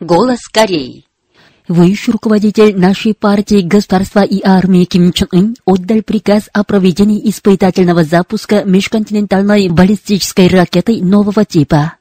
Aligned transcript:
Голос 0.00 0.48
Кореи. 0.50 1.04
Высший 1.68 2.12
руководитель 2.12 2.74
нашей 2.74 3.12
партии 3.12 3.60
государства 3.60 4.20
и 4.20 4.40
армии 4.42 4.86
Ким 4.86 5.12
Чен 5.12 5.28
Ын 5.30 5.56
отдал 5.66 6.00
приказ 6.00 6.48
о 6.54 6.64
проведении 6.64 7.28
испытательного 7.28 8.02
запуска 8.04 8.64
межконтинентальной 8.64 9.68
баллистической 9.68 10.48
ракеты 10.48 11.04
нового 11.04 11.44
типа. 11.44 11.96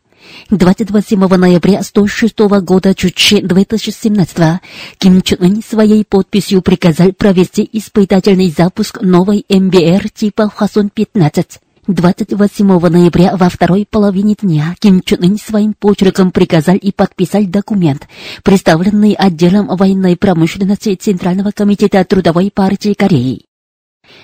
27 0.50 1.20
ноября 1.20 1.84
106 1.84 2.40
года 2.62 2.96
Чучи 2.96 3.42
2017 3.42 4.62
Ким 4.98 5.22
Чен 5.22 5.38
Ын 5.42 5.62
своей 5.62 6.06
подписью 6.06 6.62
приказал 6.62 7.12
провести 7.12 7.68
испытательный 7.74 8.50
запуск 8.50 9.02
новой 9.02 9.44
МБР 9.50 10.10
типа 10.10 10.50
Хвасон-15. 10.56 11.60
28 11.92 12.88
ноября 12.88 13.36
во 13.36 13.50
второй 13.50 13.88
половине 13.90 14.36
дня 14.40 14.76
Ким 14.80 15.02
Чен 15.02 15.24
Ын 15.24 15.40
своим 15.40 15.74
почерком 15.74 16.30
приказал 16.30 16.76
и 16.76 16.92
подписал 16.92 17.44
документ, 17.46 18.08
представленный 18.44 19.14
отделом 19.14 19.76
военной 19.76 20.16
промышленности 20.16 20.94
Центрального 20.94 21.50
комитета 21.50 22.06
Трудовой 22.06 22.52
партии 22.52 22.94
Кореи. 22.94 23.46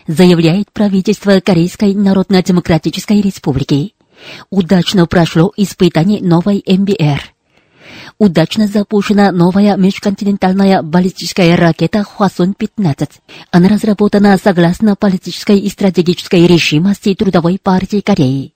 Заявляет 0.05 0.71
правительство 0.71 1.39
Корейской 1.39 1.95
Народно-Демократической 1.95 3.19
Республики. 3.19 3.95
Удачно 4.51 5.07
прошло 5.07 5.51
испытание 5.57 6.21
новой 6.21 6.63
МБР. 6.67 7.34
Удачно 8.17 8.67
запущена 8.67 9.31
новая 9.31 9.75
межконтинентальная 9.77 10.81
баллистическая 10.81 11.55
ракета 11.55 12.03
Хвасон-15. 12.03 13.09
Она 13.51 13.69
разработана 13.69 14.37
согласно 14.37 14.95
политической 14.95 15.59
и 15.59 15.69
стратегической 15.69 16.47
решимости 16.47 17.13
Трудовой 17.13 17.59
партии 17.61 18.01
Кореи. 18.01 18.55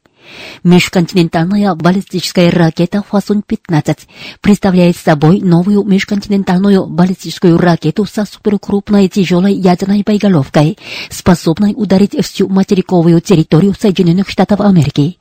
Межконтинентальная 0.64 1.74
баллистическая 1.76 2.52
ракета 2.52 3.04
Хвасон-15 3.10 3.98
представляет 4.42 4.98
собой 4.98 5.42
новую 5.42 5.84
межконтинентальную 5.84 6.86
баллистическую 6.86 7.58
ракету 7.58 8.06
со 8.06 8.26
суперкрупной 8.26 9.08
тяжелой 9.08 9.54
ядерной 9.54 10.04
боеголовкой, 10.04 10.78
способной 11.10 11.74
ударить 11.76 12.16
всю 12.26 12.48
материковую 12.48 13.22
территорию 13.22 13.74
Соединенных 13.80 14.30
Штатов 14.30 14.62
Америки. 14.62 15.18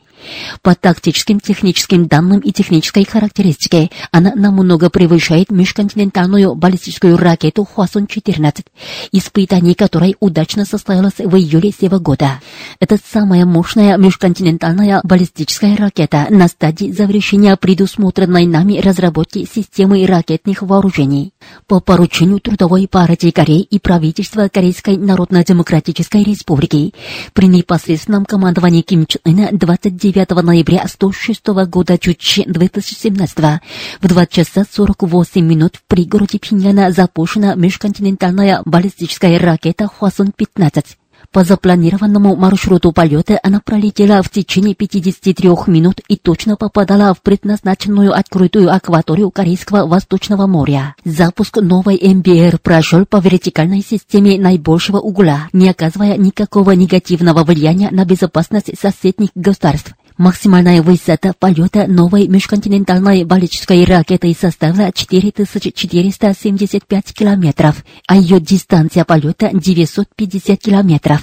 По 0.63 0.75
тактическим, 0.75 1.41
техническим 1.41 2.07
данным 2.07 2.41
и 2.41 2.53
технической 2.53 3.05
характеристике 3.05 3.91
она 4.11 4.33
намного 4.35 4.91
превышает 4.91 5.51
межконтинентальную 5.51 6.55
баллистическую 6.55 7.17
ракету 7.17 7.65
Хвасон-14, 7.65 8.67
испытание 9.13 9.75
которой 9.75 10.17
удачно 10.21 10.65
состоялось 10.65 11.19
в 11.19 11.37
июле 11.37 11.73
сего 11.73 12.01
года. 12.01 12.41
Это 12.81 12.99
самая 13.13 13.45
мощная 13.45 13.97
межконтинентальная 13.97 15.01
баллистическая 15.05 15.77
ракета 15.77 16.27
на 16.31 16.49
стадии 16.49 16.93
завершения 16.93 17.57
предусмотренной 17.57 18.47
нами 18.47 18.79
разработки 18.79 19.47
системы 19.53 20.07
ракетных 20.07 20.63
вооружений. 20.63 21.33
По 21.67 21.81
поручению 21.81 22.41
Трудовой 22.41 22.89
партии 22.89 23.31
Кореи 23.31 23.61
и 23.61 23.79
правительства 23.79 24.49
Корейской 24.49 24.97
Народно-Демократической 24.97 26.23
Республики 26.23 26.95
при 27.33 27.47
непосредственном 27.47 28.25
командовании 28.25 28.83
Ким 28.83 29.07
Чен 29.07 29.21
Ына 29.25 29.49
29 29.53 30.08
9 30.13 30.43
ноября 30.43 30.87
106 30.89 31.47
года 31.69 31.99
Чучи 31.99 32.45
2017 32.47 33.39
в 34.01 34.09
2 34.09 34.27
часа 34.27 34.65
48 34.71 35.45
минут 35.45 35.77
в 35.77 35.83
пригороде 35.87 36.39
Пиньяна 36.39 36.93
запущена 36.93 37.55
межконтинентальная 37.55 38.63
баллистическая 38.65 39.39
ракета 39.39 39.85
Хвасон-15. 39.85 40.85
По 41.31 41.45
запланированному 41.45 42.37
маршруту 42.37 42.93
полета 42.93 43.39
она 43.43 43.61
пролетела 43.61 44.23
в 44.23 44.31
течение 44.31 44.75
53 44.75 45.51
минут 45.67 46.01
и 46.09 46.17
точно 46.17 46.57
попадала 46.57 47.13
в 47.13 47.21
предназначенную 47.21 48.15
открытую 48.15 48.75
акваторию 48.75 49.31
Корейского 49.31 49.87
Восточного 49.87 50.47
моря. 50.47 50.95
Запуск 51.05 51.59
новой 51.59 52.01
МБР 52.03 52.61
прошел 52.61 53.05
по 53.05 53.19
вертикальной 53.19 53.83
системе 53.83 54.39
наибольшего 54.39 54.99
угла, 54.99 55.49
не 55.53 55.69
оказывая 55.69 56.17
никакого 56.17 56.71
негативного 56.71 57.45
влияния 57.45 57.91
на 57.91 58.07
безопасность 58.07 58.71
соседних 58.81 59.29
государств. 59.35 59.93
Максимальная 60.19 60.83
высота 60.83 61.33
полета 61.39 61.87
новой 61.87 62.27
межконтинентальной 62.27 63.23
баллистической 63.23 63.85
ракеты 63.85 64.37
составила 64.39 64.91
4475 64.93 67.15
километров, 67.15 67.85
а 68.09 68.17
ее 68.17 68.41
дистанция 68.41 69.05
полета 69.05 69.51
950 69.53 70.59
километров. 70.59 71.18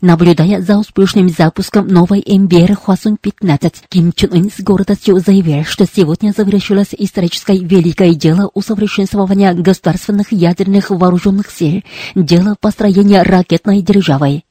Наблюдая 0.00 0.60
за 0.62 0.78
успешным 0.78 1.28
запуском 1.28 1.86
новой 1.86 2.24
МБР 2.26 2.76
Хвасон-15, 2.76 3.74
Ким 3.88 4.12
Чен 4.12 4.32
Ын 4.32 4.50
с 4.50 4.60
гордостью 4.62 5.18
заявил, 5.20 5.64
что 5.64 5.86
сегодня 5.86 6.32
завершилось 6.36 6.94
историческое 6.96 7.58
великое 7.58 8.14
дело 8.14 8.50
усовершенствования 8.54 9.52
государственных 9.54 10.32
ядерных 10.32 10.90
вооруженных 10.90 11.50
сил, 11.50 11.82
дело 12.14 12.56
построения 12.60 13.22
ракетной 13.22 13.82
державы. 13.82 14.42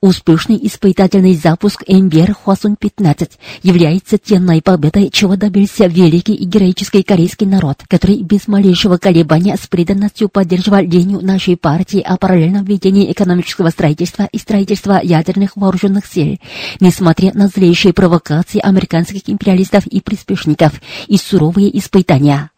Успешный 0.00 0.58
испытательный 0.62 1.34
запуск 1.34 1.82
МБР 1.88 2.34
Хвасон-15 2.44 3.32
является 3.62 4.18
тенной 4.18 4.62
победой, 4.62 5.10
чего 5.10 5.36
добился 5.36 5.86
великий 5.86 6.34
и 6.34 6.44
героический 6.44 7.02
корейский 7.02 7.46
народ, 7.46 7.82
который 7.88 8.22
без 8.22 8.48
малейшего 8.48 8.96
колебания 8.96 9.56
с 9.56 9.66
преданностью 9.66 10.28
поддерживал 10.28 10.80
линию 10.80 11.20
нашей 11.20 11.56
партии 11.56 12.00
о 12.00 12.16
параллельном 12.16 12.64
ведении 12.64 13.10
экономического 13.10 13.70
строительства 13.70 14.28
и 14.30 14.38
строительства 14.38 15.00
ядерных 15.02 15.56
вооруженных 15.56 16.06
сил, 16.06 16.38
несмотря 16.80 17.32
на 17.34 17.48
злейшие 17.48 17.92
провокации 17.92 18.60
американских 18.60 19.22
империалистов 19.26 19.86
и 19.86 20.00
приспешников 20.00 20.80
и 21.06 21.16
суровые 21.16 21.76
испытания. 21.78 22.50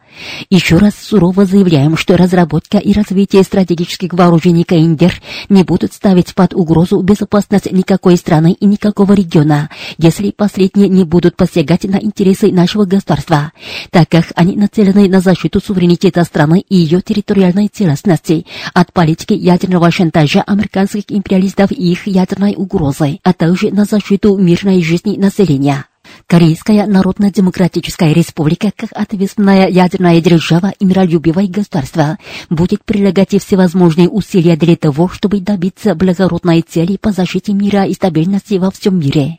Еще 0.50 0.78
раз 0.78 0.94
сурово 0.94 1.44
заявляем, 1.44 1.96
что 1.96 2.16
разработка 2.16 2.78
и 2.78 2.92
развитие 2.92 3.42
стратегических 3.42 4.12
вооружений 4.12 4.64
КНДР 4.64 5.14
не 5.48 5.62
будут 5.62 5.92
ставить 5.92 6.34
под 6.34 6.54
угрозу 6.54 7.00
безопасность 7.00 7.70
никакой 7.72 8.16
страны 8.16 8.52
и 8.52 8.66
никакого 8.66 9.12
региона, 9.12 9.70
если 9.98 10.30
последние 10.30 10.88
не 10.88 11.04
будут 11.04 11.36
посягать 11.36 11.84
на 11.84 11.96
интересы 11.96 12.52
нашего 12.52 12.84
государства, 12.84 13.52
так 13.90 14.08
как 14.08 14.26
они 14.34 14.56
нацелены 14.56 15.08
на 15.08 15.20
защиту 15.20 15.60
суверенитета 15.60 16.24
страны 16.24 16.64
и 16.68 16.76
ее 16.76 17.00
территориальной 17.00 17.68
целостности 17.68 18.46
от 18.74 18.92
политики 18.92 19.34
ядерного 19.34 19.90
шантажа 19.90 20.42
американских 20.42 21.04
империалистов 21.08 21.72
и 21.72 21.92
их 21.92 22.06
ядерной 22.06 22.54
угрозы, 22.56 23.18
а 23.22 23.32
также 23.32 23.70
на 23.70 23.84
защиту 23.84 24.36
мирной 24.36 24.82
жизни 24.82 25.16
населения. 25.16 25.86
Корейская 26.28 26.86
Народно-Демократическая 26.86 28.12
Республика, 28.12 28.72
как 28.74 28.90
ответственная 28.92 29.68
ядерная 29.68 30.20
держава 30.20 30.72
и 30.76 30.84
миролюбивое 30.84 31.46
государство, 31.46 32.18
будет 32.50 32.84
прилагать 32.84 33.40
всевозможные 33.40 34.08
усилия 34.08 34.56
для 34.56 34.74
того, 34.74 35.08
чтобы 35.08 35.40
добиться 35.40 35.94
благородной 35.94 36.62
цели 36.62 36.96
по 36.96 37.12
защите 37.12 37.52
мира 37.52 37.84
и 37.84 37.94
стабильности 37.94 38.54
во 38.54 38.72
всем 38.72 38.98
мире. 38.98 39.38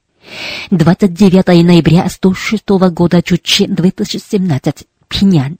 29 0.71 1.65
ноября 1.65 2.07
106 2.07 2.69
года 2.69 3.21
Чучи 3.21 3.65
2017. 3.67 4.87
Пинян 5.09 5.57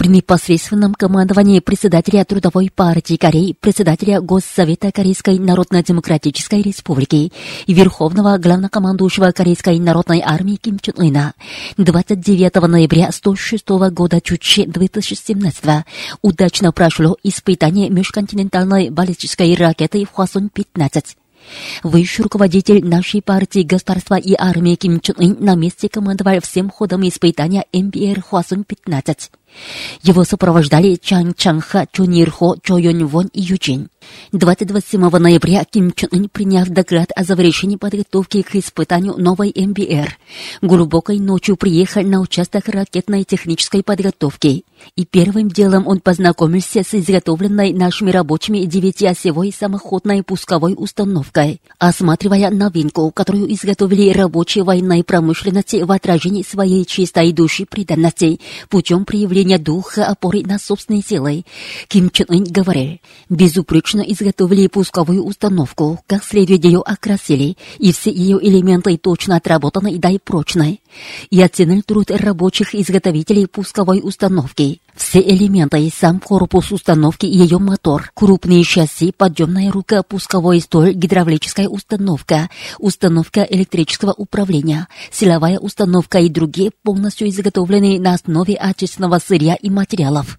при 0.00 0.08
непосредственном 0.08 0.94
командовании 0.94 1.60
председателя 1.60 2.24
Трудовой 2.24 2.70
партии 2.74 3.18
Кореи, 3.18 3.54
председателя 3.60 4.22
Госсовета 4.22 4.90
Корейской 4.92 5.38
Народно-Демократической 5.38 6.62
Республики 6.62 7.30
и 7.66 7.74
Верховного 7.74 8.38
главнокомандующего 8.38 9.30
Корейской 9.32 9.78
Народной 9.78 10.22
армии 10.24 10.56
Ким 10.56 10.78
Чен 10.78 10.94
Ына 10.96 11.34
29 11.76 12.66
ноября 12.66 13.12
106 13.12 13.68
года 13.92 14.22
Чучи 14.22 14.64
2017 14.64 15.84
удачно 16.22 16.72
прошло 16.72 17.18
испытание 17.22 17.90
межконтинентальной 17.90 18.88
баллистической 18.88 19.54
ракеты 19.54 20.06
Хвасон-15. 20.10 21.04
Высший 21.82 22.22
руководитель 22.22 22.84
нашей 22.84 23.22
партии 23.22 23.62
государства 23.62 24.16
и 24.16 24.34
армии 24.38 24.76
Ким 24.76 25.00
Чен 25.00 25.16
Ын 25.18 25.36
на 25.40 25.54
месте 25.54 25.88
командовал 25.88 26.40
всем 26.42 26.70
ходом 26.70 27.06
испытания 27.08 27.64
МБР 27.72 28.22
Хвасон-15. 28.22 29.30
Его 30.02 30.24
сопровождали 30.24 30.96
Чан 30.96 31.34
Чанха, 31.34 31.86
Чо 31.92 32.04
Нирхо, 32.04 32.56
Чо 32.62 32.78
Йон 32.78 33.06
Вон 33.06 33.26
и 33.32 33.40
Юджин. 33.40 33.88
27 34.32 35.08
ноября 35.08 35.64
Ким 35.64 35.92
Чен 35.92 36.08
Ын, 36.12 36.28
приняв 36.28 36.68
доклад 36.68 37.10
о 37.16 37.24
завершении 37.24 37.76
подготовки 37.76 38.42
к 38.42 38.54
испытанию 38.54 39.14
новой 39.16 39.52
МБР, 39.54 40.16
глубокой 40.62 41.18
ночью 41.18 41.56
приехал 41.56 42.02
на 42.02 42.20
участок 42.20 42.68
ракетной 42.68 43.24
технической 43.24 43.82
подготовки. 43.82 44.64
И 44.96 45.04
первым 45.04 45.48
делом 45.48 45.86
он 45.86 46.00
познакомился 46.00 46.82
с 46.82 46.94
изготовленной 46.94 47.72
нашими 47.72 48.10
рабочими 48.10 48.64
девятиосевой 48.64 49.52
самоходной 49.52 50.22
пусковой 50.22 50.74
установкой, 50.76 51.60
осматривая 51.78 52.50
новинку, 52.50 53.10
которую 53.10 53.52
изготовили 53.52 54.10
рабочие 54.10 54.64
военной 54.64 55.04
промышленности 55.04 55.82
в 55.82 55.92
отражении 55.92 56.42
своей 56.42 56.84
чистой 56.84 57.32
души 57.32 57.66
преданности 57.66 58.40
путем 58.68 59.04
проявления 59.04 59.58
духа 59.58 60.06
опоры 60.06 60.42
на 60.42 60.58
собственные 60.58 61.02
силы. 61.02 61.44
Ким 61.88 62.10
Чен 62.10 62.26
Ын 62.28 62.44
говорил, 62.44 62.98
безупречно 63.28 63.99
точно 64.00 64.12
изготовили 64.12 64.66
пусковую 64.66 65.24
установку, 65.24 66.00
как 66.06 66.24
следует 66.24 66.64
ее 66.64 66.80
окрасили, 66.80 67.56
и 67.78 67.92
все 67.92 68.10
ее 68.10 68.38
элементы 68.40 68.96
точно 68.96 69.36
отработаны 69.36 69.98
да 69.98 70.10
и 70.10 70.18
прочны. 70.18 70.80
И 71.30 71.40
оценил 71.42 71.82
труд 71.82 72.10
рабочих 72.10 72.74
изготовителей 72.74 73.46
пусковой 73.46 74.00
установки. 74.02 74.80
Все 74.94 75.20
элементы, 75.20 75.90
сам 75.94 76.20
корпус 76.20 76.72
установки 76.72 77.26
и 77.26 77.38
ее 77.38 77.58
мотор, 77.58 78.10
крупные 78.14 78.64
шасси, 78.64 79.12
подъемная 79.16 79.70
рука, 79.70 80.02
пусковой 80.02 80.60
столь, 80.60 80.92
гидравлическая 80.94 81.68
установка, 81.68 82.50
установка 82.78 83.42
электрического 83.42 84.12
управления, 84.12 84.88
силовая 85.10 85.58
установка 85.58 86.18
и 86.18 86.28
другие 86.28 86.70
полностью 86.82 87.28
изготовлены 87.28 87.98
на 87.98 88.14
основе 88.14 88.54
отечественного 88.54 89.18
сырья 89.18 89.54
и 89.54 89.70
материалов. 89.70 90.38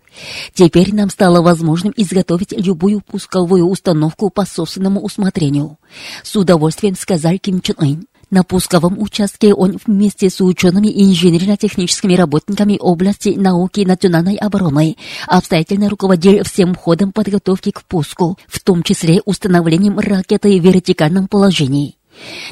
Теперь 0.53 0.93
нам 0.93 1.09
стало 1.09 1.41
возможным 1.41 1.93
изготовить 1.95 2.51
любую 2.51 3.01
пусковую 3.01 3.67
установку 3.67 4.29
по 4.29 4.45
собственному 4.45 5.01
усмотрению. 5.01 5.77
С 6.23 6.35
удовольствием 6.35 6.95
сказал 6.95 7.37
Ким 7.39 7.61
Чен 7.61 7.75
Ын. 7.79 8.10
На 8.31 8.45
пусковом 8.45 8.97
участке 8.97 9.53
он 9.53 9.77
вместе 9.85 10.29
с 10.29 10.39
учеными 10.39 10.87
и 10.87 11.03
инженерно-техническими 11.11 12.15
работниками 12.15 12.77
области 12.79 13.29
науки 13.29 13.81
и 13.81 13.85
национальной 13.85 14.37
обороны 14.37 14.95
обстоятельно 15.27 15.89
руководил 15.89 16.45
всем 16.45 16.73
ходом 16.73 17.11
подготовки 17.11 17.71
к 17.71 17.83
пуску, 17.83 18.37
в 18.47 18.61
том 18.61 18.83
числе 18.83 19.21
установлением 19.25 19.99
ракеты 19.99 20.57
в 20.57 20.63
вертикальном 20.63 21.27
положении. 21.27 21.97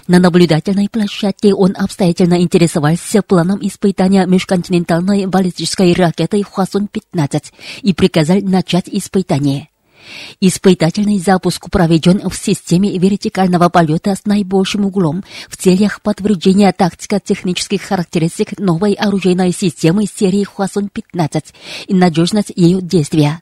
На 0.08 0.20
наблюдательной 0.20 0.90
площадке 0.90 1.54
он 1.54 1.74
обстоятельно 1.78 2.42
интересовался 2.42 3.22
планом 3.22 3.60
испытания 3.62 4.26
межконтинентальной 4.26 5.28
баллистической 5.28 5.94
ракеты 5.94 6.44
Хвасон-15 6.44 7.44
и 7.84 7.94
приказал 7.94 8.40
начать 8.42 8.90
испытание. 8.90 9.70
Испытательный 10.40 11.20
запуск 11.20 11.70
проведен 11.70 12.30
в 12.30 12.36
системе 12.36 12.98
вертикального 12.98 13.70
полета 13.70 14.16
с 14.16 14.26
наибольшим 14.26 14.86
углом 14.86 15.24
в 15.48 15.58
целях 15.58 16.02
подтверждения 16.02 16.72
тактико-технических 16.72 17.82
характеристик 17.82 18.58
новой 18.60 18.94
оружейной 18.94 19.52
системы 19.52 20.06
серии 20.06 20.44
Хвасон-15 20.44 21.44
и 21.88 21.94
надежность 21.94 22.52
ее 22.56 22.82
действия. 22.82 23.42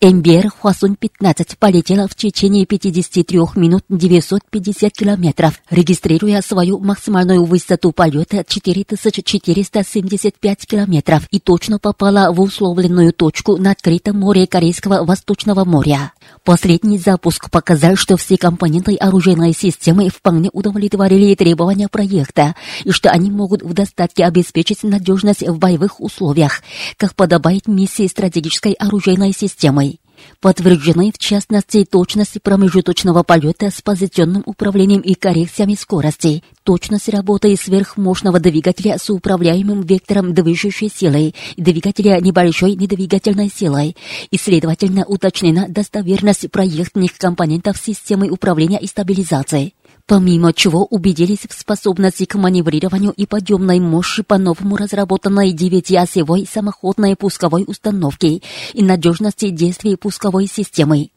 Эмбер 0.00 0.50
Хвасун-15 0.60 1.56
полетела 1.58 2.08
в 2.08 2.14
течение 2.14 2.66
53 2.66 3.38
минут 3.56 3.84
950 3.88 4.92
километров, 4.92 5.60
регистрируя 5.70 6.42
свою 6.42 6.78
максимальную 6.78 7.44
высоту 7.44 7.92
полета 7.92 8.44
4475 8.46 10.66
километров 10.66 11.26
и 11.30 11.38
точно 11.38 11.78
попала 11.78 12.32
в 12.32 12.40
условленную 12.40 13.12
точку 13.12 13.56
на 13.56 13.72
открытом 13.72 14.18
море 14.18 14.46
Корейского 14.46 15.04
Восточного 15.04 15.64
моря. 15.64 16.12
Последний 16.44 16.98
запуск 16.98 17.50
показал, 17.50 17.96
что 17.96 18.16
все 18.16 18.36
компоненты 18.36 18.96
оружейной 18.96 19.54
системы 19.54 20.08
вполне 20.08 20.50
удовлетворили 20.52 21.34
требования 21.34 21.88
проекта 21.88 22.54
и 22.84 22.90
что 22.90 23.10
они 23.10 23.30
могут 23.30 23.62
в 23.62 23.72
достатке 23.72 24.24
обеспечить 24.24 24.82
надежность 24.82 25.46
в 25.46 25.58
боевых 25.58 26.00
условиях, 26.00 26.62
как 26.96 27.14
подобает 27.14 27.68
миссии 27.68 28.06
стратегической 28.06 28.72
оружейной 28.72 29.32
системы 29.32 29.51
системой. 29.52 30.00
Подтверждены 30.40 31.12
в 31.12 31.18
частности 31.18 31.84
точность 31.84 32.40
промежуточного 32.42 33.22
полета 33.22 33.70
с 33.70 33.82
позиционным 33.82 34.42
управлением 34.46 35.00
и 35.00 35.14
коррекциями 35.14 35.74
скорости, 35.74 36.42
точность 36.64 37.08
работы 37.08 37.56
сверхмощного 37.56 38.38
двигателя 38.40 38.98
с 38.98 39.10
управляемым 39.10 39.82
вектором 39.82 40.32
движущей 40.32 40.88
силой 40.88 41.34
двигателя 41.56 42.20
небольшой 42.20 42.74
недвигательной 42.74 43.50
силой, 43.50 43.96
и, 44.30 44.36
следовательно, 44.38 45.04
уточнена 45.04 45.66
достоверность 45.68 46.50
проектных 46.50 47.16
компонентов 47.18 47.76
системы 47.76 48.28
управления 48.28 48.78
и 48.78 48.86
стабилизации 48.86 49.74
помимо 50.06 50.52
чего 50.52 50.84
убедились 50.84 51.46
в 51.48 51.52
способности 51.58 52.24
к 52.24 52.34
маневрированию 52.34 53.12
и 53.12 53.26
подъемной 53.26 53.80
мощи 53.80 54.22
по-новому 54.22 54.76
разработанной 54.76 55.52
девятиосевой 55.52 56.46
самоходной 56.50 57.16
пусковой 57.16 57.64
установки 57.66 58.42
и 58.72 58.82
надежности 58.82 59.50
действий 59.50 59.96
пусковой 59.96 60.46
системы. 60.46 61.10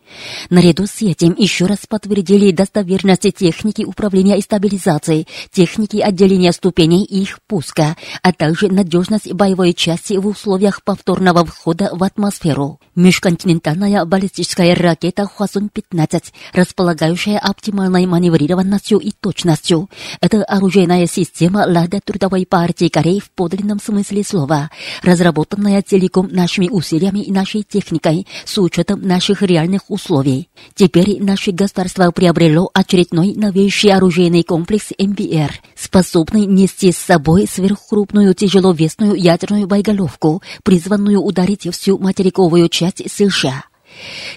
Наряду 0.50 0.86
с 0.88 1.02
этим 1.02 1.36
еще 1.38 1.66
раз 1.66 1.80
подтвердили 1.88 2.52
достоверность 2.52 3.34
техники 3.36 3.84
управления 3.84 4.38
и 4.38 4.42
стабилизации, 4.42 5.28
техники 5.52 5.98
отделения 5.98 6.52
ступеней 6.52 7.04
и 7.04 7.22
их 7.22 7.40
пуска, 7.48 7.96
а 8.22 8.34
также 8.34 8.68
надежность 8.70 9.32
боевой 9.34 9.74
части 9.74 10.18
в 10.18 10.28
условиях 10.28 10.84
повторного 10.84 11.46
входа 11.46 11.90
в 11.94 12.04
атмосферу. 12.04 12.80
Межконтинентальная 12.96 14.06
баллистическая 14.06 14.76
ракета 14.76 15.24
Хвасон-15, 15.24 16.24
располагающая 16.54 17.38
оптимальной 17.38 18.06
маневрированностью 18.06 19.00
и 19.00 19.12
точностью. 19.12 19.90
Это 20.22 20.44
оружейная 20.44 21.08
система 21.08 21.66
Лада 21.68 22.00
Трудовой 22.04 22.46
партии 22.46 22.88
Кореи 22.88 23.20
в 23.20 23.32
подлинном 23.32 23.80
смысле 23.80 24.24
слова, 24.24 24.70
разработанная 25.02 25.82
целиком 25.82 26.30
нашими 26.32 26.70
усилиями 26.70 27.20
и 27.20 27.32
нашей 27.32 27.64
техникой 27.64 28.28
с 28.46 28.58
учетом 28.58 29.02
наших 29.02 29.42
реальных 29.42 29.90
условий. 29.96 30.50
Теперь 30.76 31.22
наше 31.24 31.52
государство 31.52 32.12
приобрело 32.12 32.70
очередной 32.74 33.34
новейший 33.34 33.92
оружейный 33.92 34.44
комплекс 34.44 34.92
МБР, 35.00 35.52
способный 35.76 36.46
нести 36.46 36.92
с 36.92 36.98
собой 36.98 37.48
сверхкрупную 37.50 38.36
тяжеловесную 38.36 39.16
ядерную 39.16 39.66
боеголовку, 39.66 40.44
призванную 40.64 41.20
ударить 41.20 41.68
всю 41.72 41.98
материковую 41.98 42.70
часть 42.70 43.10
США. 43.10 43.64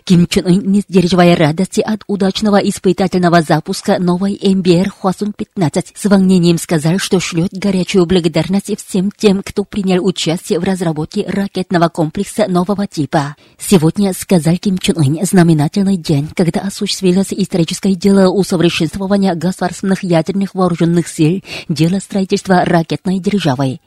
Ким 0.04 0.26
Чен 0.26 0.46
Ын, 0.46 0.62
не 0.70 0.80
сдерживая 0.80 1.36
радости 1.36 1.80
от 1.80 2.02
удачного 2.06 2.56
испытательного 2.56 3.42
запуска 3.42 3.98
новой 3.98 4.38
МБР 4.42 4.90
Хвасун-15, 4.90 5.86
с 5.94 6.04
волнением 6.06 6.58
сказал, 6.58 6.98
что 6.98 7.20
шлет 7.20 7.50
горячую 7.52 8.06
благодарность 8.06 8.74
всем 8.86 9.10
тем, 9.10 9.42
кто 9.42 9.64
принял 9.64 10.04
участие 10.04 10.60
в 10.60 10.64
разработке 10.64 11.24
ракетного 11.26 11.88
комплекса 11.88 12.46
нового 12.48 12.86
типа. 12.86 13.36
Сегодня, 13.58 14.12
сказал 14.12 14.56
Ким 14.56 14.78
Чен 14.78 14.98
Ын, 14.98 15.24
знаменательный 15.24 15.96
день, 15.96 16.28
когда 16.34 16.60
осуществилось 16.60 17.32
историческое 17.32 17.94
дело 17.94 18.30
усовершенствования 18.30 19.34
государственных 19.34 20.02
ядерных 20.02 20.54
вооруженных 20.54 21.08
сил, 21.08 21.42
дело 21.68 21.98
строительства 21.98 22.64
ракетной 22.64 23.18
державы. 23.18 23.80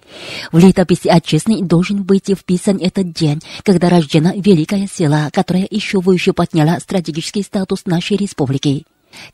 В 0.51 0.57
летописи 0.57 1.07
отчизны 1.07 1.63
должен 1.63 2.03
быть 2.03 2.29
вписан 2.29 2.77
этот 2.81 3.13
день, 3.13 3.41
когда 3.63 3.89
рождена 3.89 4.33
великая 4.35 4.88
сила, 4.88 5.29
которая 5.31 5.60
которая 5.61 5.67
еще 5.69 5.99
выше 5.99 6.33
подняла 6.33 6.79
стратегический 6.79 7.43
статус 7.43 7.85
нашей 7.85 8.17
республики. 8.17 8.85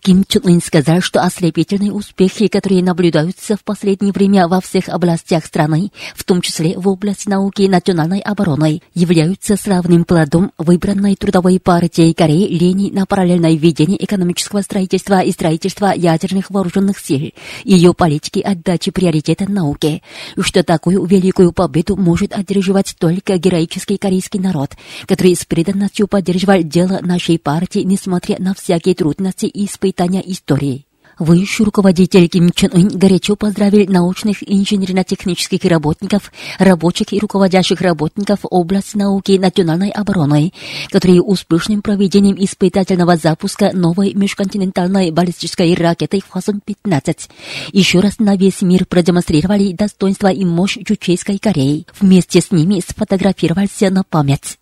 Ким 0.01 0.23
Чун 0.27 0.43
Ын 0.45 0.61
сказал, 0.61 1.01
что 1.01 1.21
ослепительные 1.21 1.91
успехи, 1.91 2.47
которые 2.47 2.83
наблюдаются 2.83 3.55
в 3.57 3.63
последнее 3.63 4.13
время 4.13 4.47
во 4.47 4.61
всех 4.61 4.89
областях 4.89 5.45
страны, 5.45 5.91
в 6.15 6.23
том 6.23 6.41
числе 6.41 6.77
в 6.77 6.87
области 6.87 7.29
науки 7.29 7.63
и 7.63 7.69
национальной 7.69 8.19
обороны, 8.19 8.81
являются 8.93 9.57
славным 9.57 10.05
плодом 10.05 10.51
выбранной 10.57 11.15
трудовой 11.15 11.59
партией 11.59 12.13
Кореи 12.13 12.47
линии 12.47 12.91
на 12.91 13.05
параллельное 13.05 13.55
введение 13.55 14.03
экономического 14.03 14.61
строительства 14.61 15.21
и 15.21 15.31
строительства 15.31 15.93
ядерных 15.95 16.49
вооруженных 16.49 16.99
сил, 16.99 17.31
ее 17.63 17.93
политики 17.93 18.39
отдачи 18.39 18.91
приоритета 18.91 19.49
науке, 19.49 20.01
и 20.35 20.41
что 20.41 20.63
такую 20.63 21.05
великую 21.05 21.51
победу 21.51 21.95
может 21.95 22.33
одерживать 22.33 22.95
только 22.97 23.37
героический 23.37 23.97
корейский 23.97 24.39
народ, 24.39 24.71
который 25.07 25.35
с 25.35 25.45
преданностью 25.45 26.07
поддерживал 26.07 26.63
дело 26.63 26.99
нашей 27.01 27.39
партии, 27.39 27.79
несмотря 27.79 28.37
на 28.39 28.53
всякие 28.53 28.95
трудности 28.95 29.45
и 29.45 29.66
испытания 29.67 30.23
истории. 30.25 30.87
Высший 31.19 31.65
руководитель 31.65 32.27
Ким 32.27 32.51
Чен 32.51 32.69
Ын 32.73 32.89
горячо 32.89 33.35
поздравил 33.35 33.91
научных 33.91 34.47
инженерно-технических 34.47 35.63
работников, 35.63 36.31
рабочих 36.59 37.11
и 37.11 37.19
руководящих 37.19 37.81
работников 37.81 38.41
области 38.43 38.97
науки 38.97 39.31
и 39.31 39.39
национальной 39.39 39.89
обороны, 39.89 40.53
которые 40.91 41.23
успешным 41.23 41.81
проведением 41.81 42.35
испытательного 42.37 43.17
запуска 43.17 43.71
новой 43.73 44.13
межконтинентальной 44.13 45.09
баллистической 45.09 45.73
ракеты 45.73 46.21
Хвасон-15 46.21 47.29
еще 47.71 47.99
раз 47.99 48.19
на 48.19 48.35
весь 48.35 48.61
мир 48.61 48.85
продемонстрировали 48.85 49.73
достоинство 49.73 50.27
и 50.27 50.45
мощь 50.45 50.77
Чучейской 50.85 51.39
Кореи. 51.39 51.87
Вместе 51.99 52.41
с 52.41 52.51
ними 52.51 52.83
сфотографировался 52.87 53.89
на 53.89 54.03
память. 54.03 54.59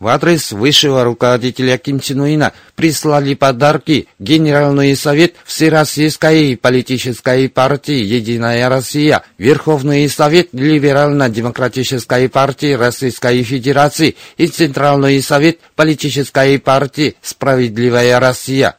В 0.00 0.08
адрес 0.08 0.52
высшего 0.52 1.04
руководителя 1.04 1.76
Ким 1.76 2.00
Чен 2.00 2.20
Уина 2.20 2.54
прислали 2.74 3.34
подарки 3.34 4.08
Генеральный 4.18 4.96
совет 4.96 5.34
Всероссийской 5.44 6.56
политической 6.56 7.50
партии 7.50 8.02
«Единая 8.02 8.70
Россия», 8.70 9.22
Верховный 9.36 10.08
совет 10.08 10.48
Либерально-демократической 10.52 12.30
партии 12.30 12.72
Российской 12.72 13.42
Федерации 13.42 14.16
и 14.38 14.46
Центральный 14.46 15.20
совет 15.20 15.58
политической 15.76 16.58
партии 16.58 17.16
«Справедливая 17.20 18.18
Россия». 18.18 18.76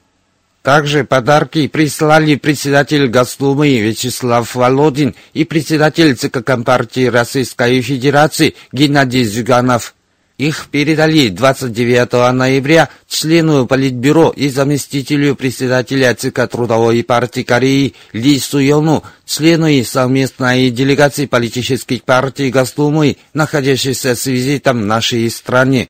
Также 0.64 1.04
подарки 1.04 1.68
прислали 1.68 2.34
председатель 2.34 3.08
Госдумы 3.08 3.80
Вячеслав 3.80 4.56
Володин 4.56 5.14
и 5.34 5.46
председатель 5.46 6.16
ЦК 6.16 6.44
Компартии 6.44 7.06
Российской 7.06 7.80
Федерации 7.82 8.56
Геннадий 8.72 9.24
Зюганов. 9.24 9.94
Их 10.42 10.70
передали 10.72 11.30
29 11.30 12.34
ноября 12.34 12.90
члену 13.08 13.68
Политбюро 13.68 14.34
и 14.36 14.50
заместителю 14.50 15.36
председателя 15.36 16.16
ЦК 16.16 16.48
Трудовой 16.50 17.04
партии 17.04 17.44
Кореи 17.44 17.94
Ли 18.12 18.40
Суёну, 18.40 19.04
члену 19.24 19.68
и 19.68 19.84
совместной 19.84 20.72
делегации 20.72 21.28
политических 21.28 22.04
партий 22.04 22.50
Госдумы, 22.50 23.18
находящейся 23.36 24.16
с 24.16 24.26
визитом 24.26 24.82
в 24.82 24.86
нашей 24.88 25.30
стране. 25.30 25.88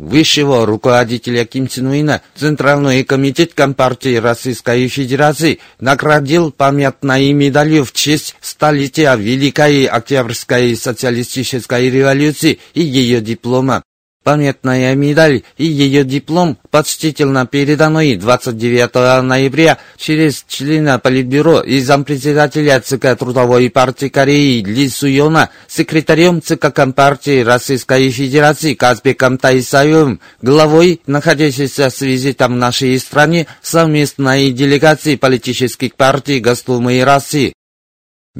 Высшего 0.00 0.64
руководителя 0.64 1.44
Ким 1.44 1.68
Чен 1.68 1.88
Уина 1.88 2.22
Центральный 2.34 3.04
комитет 3.04 3.52
Компартии 3.52 4.16
Российской 4.16 4.88
Федерации 4.88 5.58
наградил 5.78 6.52
памятной 6.52 7.30
медалью 7.34 7.84
в 7.84 7.92
честь 7.92 8.34
столетия 8.40 9.14
Великой 9.14 9.84
Октябрьской 9.84 10.74
социалистической 10.74 11.90
революции 11.90 12.60
и 12.72 12.80
ее 12.80 13.20
диплома. 13.20 13.82
Памятная 14.22 14.94
медаль 14.94 15.44
и 15.56 15.64
ее 15.64 16.04
диплом 16.04 16.58
почтительно 16.70 17.46
переданы 17.46 18.16
29 18.16 19.22
ноября 19.22 19.78
через 19.96 20.44
члена 20.46 20.98
Политбюро 20.98 21.60
и 21.60 21.80
зампредседателя 21.80 22.80
ЦК 22.80 23.16
Трудовой 23.18 23.70
партии 23.70 24.08
Кореи 24.08 24.62
Ли 24.62 24.90
Суйона, 24.90 25.48
секретарем 25.68 26.42
ЦК 26.42 26.70
Компартии 26.70 27.42
Российской 27.42 28.10
Федерации 28.10 28.74
Казбеком 28.74 29.38
Тайсаевым, 29.38 30.20
главой, 30.42 31.00
находящейся 31.06 31.88
с 31.88 32.02
визитом 32.02 32.52
в 32.52 32.56
нашей 32.56 32.98
стране, 32.98 33.46
совместной 33.62 34.50
делегации 34.50 35.16
политических 35.16 35.94
партий 35.94 36.40
Госдумы 36.40 37.02
России. 37.04 37.54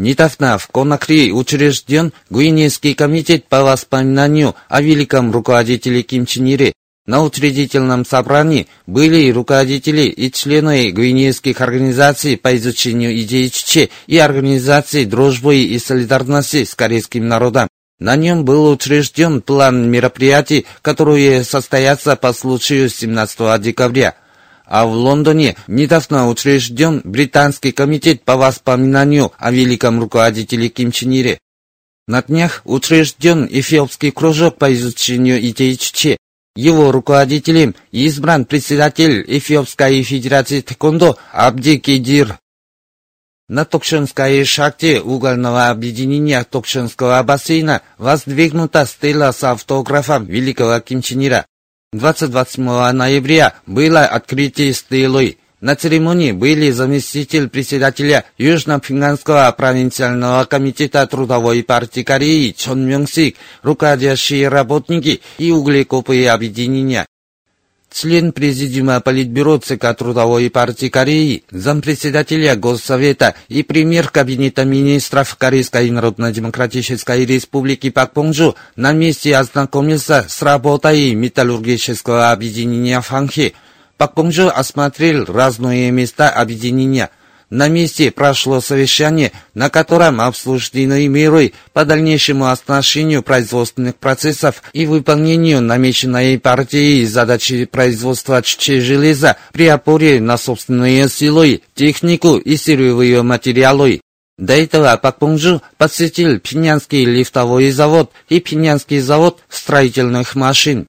Недавно 0.00 0.56
в 0.56 0.66
Конакри 0.68 1.30
учрежден 1.30 2.14
Гвинейский 2.30 2.94
комитет 2.94 3.44
по 3.44 3.62
воспоминанию 3.62 4.54
о 4.70 4.80
великом 4.80 5.30
руководителе 5.30 6.00
Ким 6.02 6.24
Чен 6.24 6.46
Ире. 6.46 6.72
На 7.04 7.22
учредительном 7.22 8.06
собрании 8.06 8.66
были 8.86 9.30
руководители 9.30 10.04
и 10.04 10.32
члены 10.32 10.90
гвинейских 10.90 11.60
организаций 11.60 12.38
по 12.38 12.56
изучению 12.56 13.14
идей 13.20 13.50
ЧЧ 13.50 13.90
и 14.06 14.16
организации 14.16 15.04
дружбы 15.04 15.56
и 15.56 15.78
солидарности 15.78 16.64
с 16.64 16.74
корейским 16.74 17.28
народом. 17.28 17.68
На 17.98 18.16
нем 18.16 18.46
был 18.46 18.70
учрежден 18.70 19.42
план 19.42 19.90
мероприятий, 19.90 20.64
которые 20.80 21.44
состоятся 21.44 22.16
по 22.16 22.32
случаю 22.32 22.88
17 22.88 23.60
декабря 23.60 24.14
а 24.70 24.86
в 24.86 24.92
Лондоне 24.92 25.56
недавно 25.66 26.28
учрежден 26.28 27.02
Британский 27.02 27.72
комитет 27.72 28.22
по 28.22 28.36
воспоминанию 28.36 29.32
о 29.36 29.50
великом 29.50 29.98
руководителе 30.00 30.68
Ким 30.68 30.92
Чен 30.92 31.10
Ире. 31.10 31.40
На 32.06 32.22
днях 32.22 32.62
учрежден 32.64 33.48
Эфиопский 33.50 34.12
кружок 34.12 34.58
по 34.58 34.72
изучению 34.72 35.44
идей 35.44 35.76
ЧЧ. 35.76 36.16
Его 36.54 36.92
руководителем 36.92 37.74
избран 37.90 38.44
председатель 38.44 39.24
Эфиопской 39.26 40.04
Федерации 40.04 40.60
Тэквондо 40.60 41.18
Абди 41.32 41.78
Кедир. 41.78 42.38
На 43.48 43.64
Токшинской 43.64 44.44
шахте 44.44 45.00
угольного 45.00 45.70
объединения 45.70 46.44
Токшинского 46.44 47.20
бассейна 47.24 47.82
воздвигнута 47.98 48.86
стела 48.86 49.32
с 49.32 49.42
автографом 49.42 50.26
великого 50.26 50.78
Ким 50.78 51.02
Чен 51.02 51.26
Ира. 51.26 51.46
20-28 51.92 52.92
ноября 52.92 53.54
было 53.66 54.04
открытие 54.04 54.72
стелы. 54.74 55.38
На 55.60 55.74
церемонии 55.74 56.30
были 56.30 56.70
заместитель 56.70 57.48
председателя 57.48 58.24
Южно-Финляндского 58.38 59.50
провинциального 59.56 60.44
комитета 60.44 61.04
Трудовой 61.08 61.64
партии 61.64 62.04
Кореи 62.04 62.52
Чон 62.52 62.86
Мёнгсик, 62.86 63.36
руководящие 63.62 64.46
работники 64.46 65.20
и 65.38 65.50
углекопые 65.50 66.30
объединения 66.30 67.06
член 67.92 68.32
Президиума 68.32 69.00
Политбюро 69.00 69.58
ЦК 69.58 69.94
Трудовой 69.96 70.50
партии 70.50 70.88
Кореи, 70.88 71.44
зампредседателя 71.50 72.56
Госсовета 72.56 73.34
и 73.48 73.62
премьер 73.62 74.08
Кабинета 74.08 74.64
министров 74.64 75.36
Корейской 75.36 75.90
Народно-Демократической 75.90 77.24
Республики 77.26 77.90
Пак 77.90 78.12
Понжу 78.12 78.56
на 78.76 78.92
месте 78.92 79.36
ознакомился 79.36 80.26
с 80.28 80.42
работой 80.42 81.14
металлургического 81.14 82.30
объединения 82.30 83.00
Фанхи. 83.00 83.54
Пак 83.96 84.14
Понжу 84.14 84.48
осмотрел 84.48 85.24
разные 85.26 85.90
места 85.90 86.30
объединения– 86.30 87.10
на 87.50 87.68
месте 87.68 88.10
прошло 88.10 88.60
совещание, 88.60 89.32
на 89.54 89.68
котором 89.68 90.20
обсуждены 90.20 91.06
меры 91.08 91.52
по 91.72 91.84
дальнейшему 91.84 92.46
оснащению 92.46 93.22
производственных 93.22 93.96
процессов 93.96 94.62
и 94.72 94.86
выполнению 94.86 95.60
намеченной 95.60 96.38
партией 96.38 97.04
задачи 97.04 97.64
производства 97.64 98.42
железа 98.44 99.36
при 99.52 99.66
опоре 99.66 100.20
на 100.20 100.38
собственные 100.38 101.08
силы, 101.08 101.62
технику 101.74 102.36
и 102.36 102.56
сырьевые 102.56 103.22
материалы. 103.22 104.00
До 104.38 104.54
этого 104.54 104.96
Пак 104.96 105.18
Пунжу 105.18 105.60
посетил 105.76 106.38
Пинянский 106.38 107.04
лифтовой 107.04 107.70
завод 107.72 108.10
и 108.30 108.40
Пинянский 108.40 109.00
завод 109.00 109.40
строительных 109.50 110.34
машин. 110.34 110.86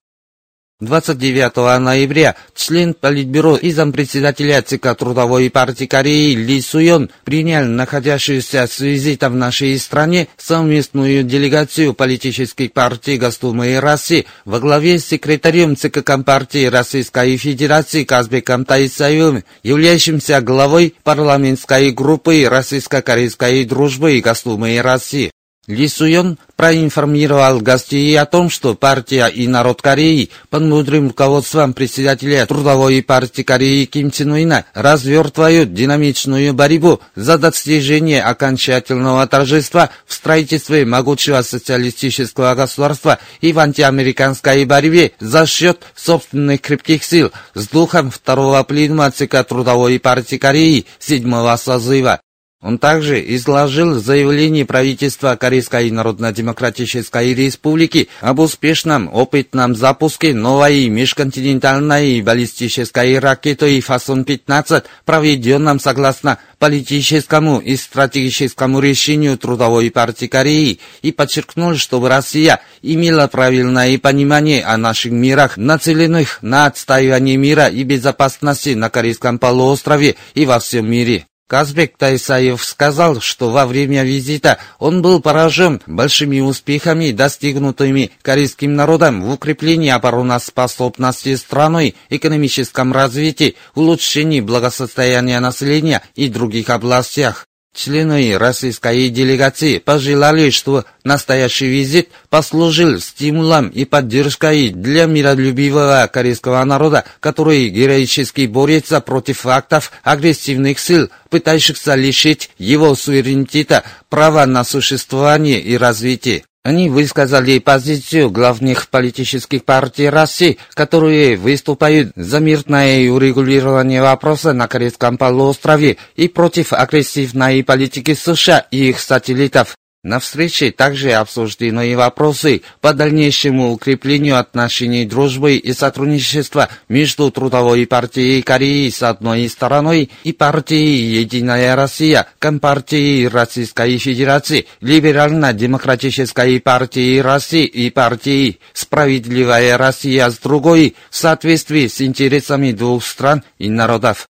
29 0.81 1.79
ноября 1.79 2.35
член 2.55 2.95
Политбюро 2.95 3.55
и 3.55 3.71
зампредседателя 3.71 4.61
ЦК 4.63 4.95
Трудовой 4.97 5.49
партии 5.51 5.85
Кореи 5.85 6.33
Ли 6.33 6.59
Суйон 6.59 7.11
принял 7.23 7.65
находящуюся 7.65 8.65
с 8.67 8.79
визитом 8.79 9.33
в 9.33 9.35
нашей 9.35 9.77
стране 9.77 10.27
совместную 10.37 11.23
делегацию 11.23 11.93
политических 11.93 12.73
партий 12.73 13.17
Госдумы 13.17 13.79
России 13.79 14.25
во 14.45 14.59
главе 14.59 14.97
с 14.97 15.05
секретарем 15.05 15.75
ЦК 15.75 16.03
Компартии 16.03 16.65
Российской 16.65 17.37
Федерации 17.37 18.03
Казбеком 18.03 18.65
Таисаевым, 18.65 19.43
являющимся 19.61 20.41
главой 20.41 20.95
парламентской 21.03 21.91
группы 21.91 22.47
Российско-Корейской 22.49 23.65
дружбы 23.65 24.19
Госдумы 24.19 24.81
России. 24.81 25.31
Ли 25.71 25.87
Суйон 25.87 26.37
проинформировал 26.57 27.61
гостей 27.61 28.19
о 28.19 28.25
том, 28.25 28.49
что 28.49 28.75
партия 28.75 29.27
и 29.27 29.47
народ 29.47 29.81
Кореи 29.81 30.29
под 30.49 30.63
мудрым 30.63 31.07
руководством 31.07 31.73
председателя 31.73 32.45
Трудовой 32.45 33.01
партии 33.01 33.43
Кореи 33.43 33.85
Ким 33.85 34.11
Чен 34.11 34.33
Уина 34.33 34.65
развертывают 34.73 35.73
динамичную 35.73 36.53
борьбу 36.53 36.99
за 37.15 37.37
достижение 37.37 38.21
окончательного 38.21 39.25
торжества 39.27 39.91
в 40.05 40.13
строительстве 40.13 40.83
могучего 40.83 41.41
социалистического 41.41 42.53
государства 42.53 43.19
и 43.39 43.53
в 43.53 43.59
антиамериканской 43.59 44.65
борьбе 44.65 45.13
за 45.21 45.45
счет 45.45 45.79
собственных 45.95 46.59
крепких 46.59 47.01
сил 47.05 47.31
с 47.53 47.69
духом 47.69 48.11
второго 48.11 48.61
пленума 48.63 49.09
ЦК 49.09 49.47
Трудовой 49.47 50.01
партии 50.01 50.35
Кореи 50.35 50.85
седьмого 50.99 51.55
созыва. 51.55 52.19
Он 52.61 52.77
также 52.77 53.19
изложил 53.35 53.99
заявление 53.99 54.67
правительства 54.67 55.35
Корейской 55.35 55.89
Народно-Демократической 55.89 57.33
Республики 57.33 58.07
об 58.19 58.39
успешном 58.39 59.09
опытном 59.11 59.75
запуске 59.75 60.35
новой 60.35 60.87
межконтинентальной 60.89 62.21
баллистической 62.21 63.17
ракеты 63.17 63.79
«Фасон-15», 63.79 64.83
проведенном 65.05 65.79
согласно 65.79 66.37
политическому 66.59 67.57
и 67.57 67.75
стратегическому 67.75 68.79
решению 68.79 69.39
Трудовой 69.39 69.89
партии 69.89 70.27
Кореи, 70.27 70.79
и 71.01 71.11
подчеркнул, 71.11 71.75
что 71.77 72.07
Россия 72.07 72.61
имела 72.83 73.25
правильное 73.25 73.97
понимание 73.97 74.63
о 74.63 74.77
наших 74.77 75.13
мирах, 75.13 75.57
нацеленных 75.57 76.37
на 76.43 76.67
отстаивание 76.67 77.37
мира 77.37 77.65
и 77.65 77.81
безопасности 77.81 78.75
на 78.75 78.91
Корейском 78.91 79.39
полуострове 79.39 80.15
и 80.35 80.45
во 80.45 80.59
всем 80.59 80.87
мире. 80.87 81.25
Казбек 81.51 81.97
Тайсаев 81.97 82.63
сказал, 82.63 83.19
что 83.19 83.49
во 83.49 83.65
время 83.65 84.03
визита 84.03 84.57
он 84.79 85.01
был 85.01 85.19
поражен 85.19 85.81
большими 85.85 86.39
успехами, 86.39 87.11
достигнутыми 87.11 88.11
корейским 88.21 88.73
народом 88.73 89.21
в 89.21 89.33
укреплении 89.33 89.89
обороноспособности 89.89 91.35
страны, 91.35 91.95
экономическом 92.09 92.93
развитии, 92.93 93.57
улучшении 93.75 94.39
благосостояния 94.39 95.41
населения 95.41 96.01
и 96.15 96.29
других 96.29 96.69
областях. 96.69 97.45
Члены 97.73 98.37
российской 98.37 99.07
делегации 99.07 99.77
пожелали, 99.77 100.49
что 100.49 100.83
настоящий 101.05 101.67
визит 101.67 102.09
послужил 102.29 102.99
стимулом 102.99 103.69
и 103.69 103.85
поддержкой 103.85 104.69
для 104.69 105.05
миролюбивого 105.05 106.09
корейского 106.11 106.63
народа, 106.65 107.05
который 107.21 107.69
героически 107.69 108.45
борется 108.45 108.99
против 108.99 109.45
актов 109.45 109.93
агрессивных 110.03 110.79
сил, 110.79 111.09
пытающихся 111.29 111.95
лишить 111.95 112.49
его 112.57 112.93
суверенитета, 112.93 113.83
права 114.09 114.45
на 114.45 114.65
существование 114.65 115.61
и 115.61 115.77
развитие. 115.77 116.43
Они 116.63 116.89
высказали 116.89 117.57
позицию 117.57 118.29
главных 118.29 118.89
политических 118.89 119.65
партий 119.65 120.09
России, 120.09 120.59
которые 120.75 121.35
выступают 121.35 122.11
за 122.15 122.39
мирное 122.39 123.09
урегулирование 123.09 124.03
вопроса 124.03 124.53
на 124.53 124.67
Корейском 124.67 125.17
полуострове 125.17 125.97
и 126.15 126.27
против 126.27 126.73
агрессивной 126.73 127.63
политики 127.63 128.13
США 128.13 128.67
и 128.69 128.89
их 128.89 128.99
сателлитов. 128.99 129.75
На 130.03 130.19
встрече 130.19 130.71
также 130.71 131.11
обсуждены 131.11 131.91
и 131.91 131.95
вопросы 131.95 132.63
по 132.79 132.91
дальнейшему 132.91 133.71
укреплению 133.71 134.39
отношений 134.39 135.05
дружбы 135.05 135.57
и 135.57 135.73
сотрудничества 135.73 136.69
между 136.89 137.29
Трудовой 137.29 137.85
партией 137.85 138.41
Кореи 138.41 138.89
с 138.89 139.03
одной 139.03 139.47
стороной 139.47 140.09
и 140.23 140.33
партией 140.33 141.19
«Единая 141.19 141.75
Россия», 141.75 142.25
Компартией 142.39 143.27
Российской 143.27 143.99
Федерации, 143.99 144.65
Либерально-демократической 144.79 146.59
партией 146.59 147.21
России 147.21 147.65
и 147.65 147.91
партией 147.91 148.59
«Справедливая 148.73 149.77
Россия» 149.77 150.31
с 150.31 150.39
другой 150.39 150.95
в 151.11 151.15
соответствии 151.15 151.85
с 151.85 152.01
интересами 152.01 152.71
двух 152.71 153.05
стран 153.05 153.43
и 153.59 153.69
народов. 153.69 154.30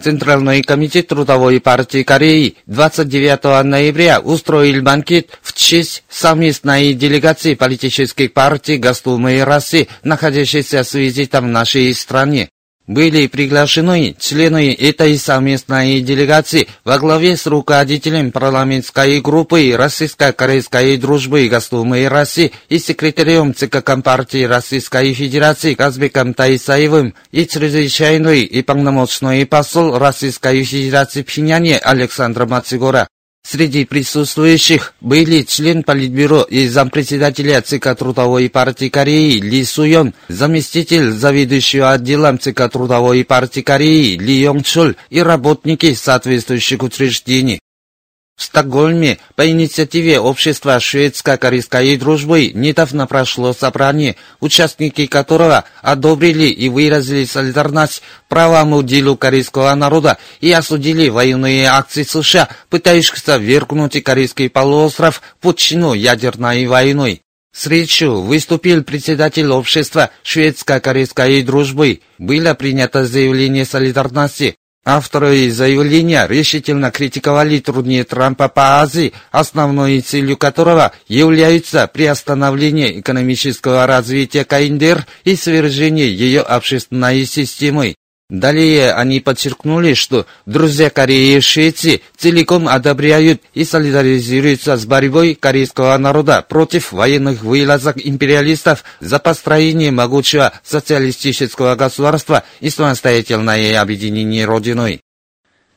Центральный 0.00 0.62
комитет 0.62 1.08
Трудовой 1.08 1.60
партии 1.60 2.02
Кореи 2.02 2.56
29 2.66 3.64
ноября 3.64 4.20
устроил 4.20 4.82
банкет 4.82 5.38
в 5.42 5.52
честь 5.52 6.04
совместной 6.08 6.94
делегации 6.94 7.54
политических 7.54 8.32
партий 8.32 8.78
Госдумы 8.78 9.44
России, 9.44 9.88
находящейся 10.02 10.84
с 10.84 10.94
визитом 10.94 11.44
в 11.44 11.48
нашей 11.48 11.92
стране 11.94 12.48
были 12.90 13.28
приглашены 13.28 14.16
члены 14.18 14.74
этой 14.74 15.16
совместной 15.16 16.00
делегации 16.00 16.66
во 16.84 16.98
главе 16.98 17.36
с 17.36 17.46
руководителем 17.46 18.32
парламентской 18.32 19.20
группы 19.20 19.72
Российско-Корейской 19.76 20.96
дружбы 20.96 21.46
Госдумы 21.48 22.08
России 22.08 22.50
и 22.68 22.80
секретарем 22.80 23.54
ЦК 23.54 23.84
Компартии 23.84 24.42
Российской 24.42 25.14
Федерации 25.14 25.74
Казбеком 25.74 26.34
Таисаевым 26.34 27.14
и 27.30 27.46
чрезвычайный 27.46 28.42
и 28.42 28.60
полномочный 28.62 29.46
посол 29.46 29.96
Российской 29.96 30.64
Федерации 30.64 31.22
в 31.22 31.26
Пхеньяне 31.26 31.78
Александр 31.78 32.46
Мацигора. 32.46 33.06
Среди 33.42 33.84
присутствующих 33.84 34.94
были 35.00 35.42
член 35.42 35.82
Политбюро 35.82 36.42
и 36.42 36.68
зампредседателя 36.68 37.60
ЦК 37.62 37.96
Трудовой 37.96 38.48
партии 38.48 38.88
Кореи 38.88 39.40
Ли 39.40 39.64
Суйон, 39.64 40.14
заместитель 40.28 41.10
заведующего 41.10 41.92
отделом 41.92 42.38
ЦК 42.38 42.70
Трудовой 42.70 43.24
партии 43.24 43.62
Кореи 43.62 44.16
Ли 44.16 44.40
Йонгчул 44.42 44.94
и 45.08 45.20
работники 45.20 45.94
соответствующих 45.94 46.82
учреждений. 46.82 47.60
В 48.40 48.44
Стокгольме 48.44 49.18
по 49.34 49.46
инициативе 49.46 50.18
Общества 50.18 50.80
шведско-корейской 50.80 51.98
дружбы 51.98 52.50
недавно 52.54 53.06
прошло 53.06 53.52
собрание, 53.52 54.16
участники 54.40 55.04
которого 55.04 55.64
одобрили 55.82 56.46
и 56.46 56.70
выразили 56.70 57.26
солидарность 57.26 58.00
правому 58.30 58.82
делу 58.82 59.18
корейского 59.18 59.74
народа 59.74 60.16
и 60.40 60.50
осудили 60.52 61.10
военные 61.10 61.66
акции 61.66 62.02
США, 62.02 62.48
пытающихся 62.70 63.36
вергнуть 63.36 64.02
корейский 64.02 64.48
полуостров 64.48 65.20
в 65.20 65.42
пучину 65.42 65.92
ядерной 65.92 66.66
войной. 66.66 67.20
С 67.52 67.66
речью 67.66 68.22
выступил 68.22 68.82
председатель 68.82 69.48
общества 69.48 70.08
шведско-корейской 70.22 71.42
дружбы. 71.42 72.00
Было 72.16 72.54
принято 72.54 73.04
заявление 73.04 73.66
солидарности 73.66 74.56
Авторы 74.84 75.50
заявления 75.50 76.26
решительно 76.26 76.90
критиковали 76.90 77.58
труднее 77.58 78.04
Трампа 78.04 78.48
по 78.48 78.80
Азии, 78.80 79.12
основной 79.30 80.00
целью 80.00 80.38
которого 80.38 80.92
является 81.06 81.86
приостановление 81.86 83.00
экономического 83.00 83.86
развития 83.86 84.44
КНДР 84.44 85.06
и 85.24 85.36
свержение 85.36 86.10
ее 86.10 86.40
общественной 86.40 87.26
системы. 87.26 87.94
Далее 88.30 88.92
они 88.92 89.18
подчеркнули, 89.18 89.94
что 89.94 90.24
друзья 90.46 90.88
Кореи 90.88 91.36
и 91.36 91.40
Швеции 91.40 92.00
целиком 92.16 92.68
одобряют 92.68 93.42
и 93.54 93.64
солидаризируются 93.64 94.76
с 94.76 94.86
борьбой 94.86 95.34
корейского 95.34 95.98
народа 95.98 96.46
против 96.48 96.92
военных 96.92 97.42
вылазок 97.42 97.96
империалистов 97.98 98.84
за 99.00 99.18
построение 99.18 99.90
могучего 99.90 100.52
социалистического 100.62 101.74
государства 101.74 102.44
и 102.60 102.70
самостоятельное 102.70 103.80
объединение 103.80 104.44
Родиной. 104.44 105.00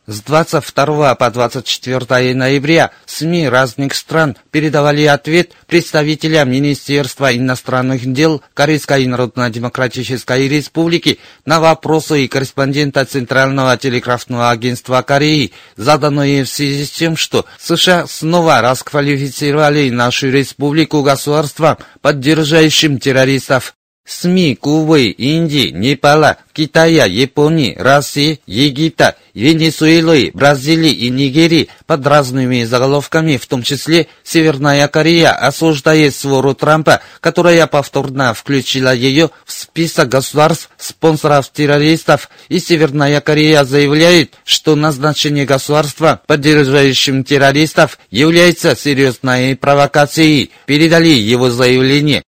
С 0.06 0.22
22 0.22 1.16
по 1.16 1.32
24 1.32 2.36
ноября 2.36 2.92
СМИ 3.06 3.48
разных 3.48 3.96
стран 3.96 4.36
передавали 4.52 5.06
ответ 5.06 5.54
представителя 5.66 6.44
Министерства 6.44 7.34
иностранных 7.34 8.12
дел 8.12 8.42
Корейской 8.54 9.06
Народно-Демократической 9.06 10.50
Республики 10.50 11.20
на 11.46 11.62
вопросы 11.62 12.28
корреспондента 12.28 13.06
Центрального 13.06 13.78
телеграфного 13.78 14.50
агентства 14.50 15.02
Кореи, 15.04 15.54
заданные 15.78 16.44
в 16.44 16.50
связи 16.50 16.84
с 16.84 16.92
тем, 16.92 17.16
что 17.16 17.46
США 17.58 18.06
снова 18.06 18.60
расквалифицировали 18.60 19.90
нашу 19.90 20.30
республику 20.30 21.02
государством, 21.02 21.78
поддерживающим 22.02 23.00
террористов. 23.00 23.74
СМИ 24.06 24.56
Кубы, 24.56 25.06
Индии, 25.06 25.70
Непала, 25.70 26.38
Китая, 26.52 27.06
Японии, 27.06 27.76
России, 27.78 28.42
Египта, 28.46 29.16
Венесуэлы, 29.34 30.32
Бразилии 30.34 30.92
и 30.92 31.10
Нигерии 31.10 31.70
под 31.86 32.06
разными 32.06 32.64
заголовками, 32.66 33.38
в 33.38 33.48
том 33.48 33.64
числе 33.64 34.08
Северная 34.24 34.88
Корея, 34.90 35.32
осуждает 35.32 36.14
свору 36.14 36.54
Трампа, 36.54 37.02
которая 37.22 37.66
повторно 37.66 38.34
включила 38.34 38.94
ее 38.94 39.30
в 39.46 39.54
список 39.54 40.10
государств, 40.10 40.70
спонсоров 40.78 41.50
террористов, 41.50 42.30
и 42.50 42.60
Северная 42.60 43.22
Корея 43.22 43.64
заявляет, 43.64 44.34
что 44.44 44.76
назначение 44.76 45.46
государства, 45.46 46.22
поддерживающим 46.28 47.24
террористов, 47.24 47.98
является 48.12 48.76
серьезной 48.76 49.56
провокацией. 49.56 50.52
Передали 50.66 51.08
его 51.08 51.50
заявление 51.50 52.24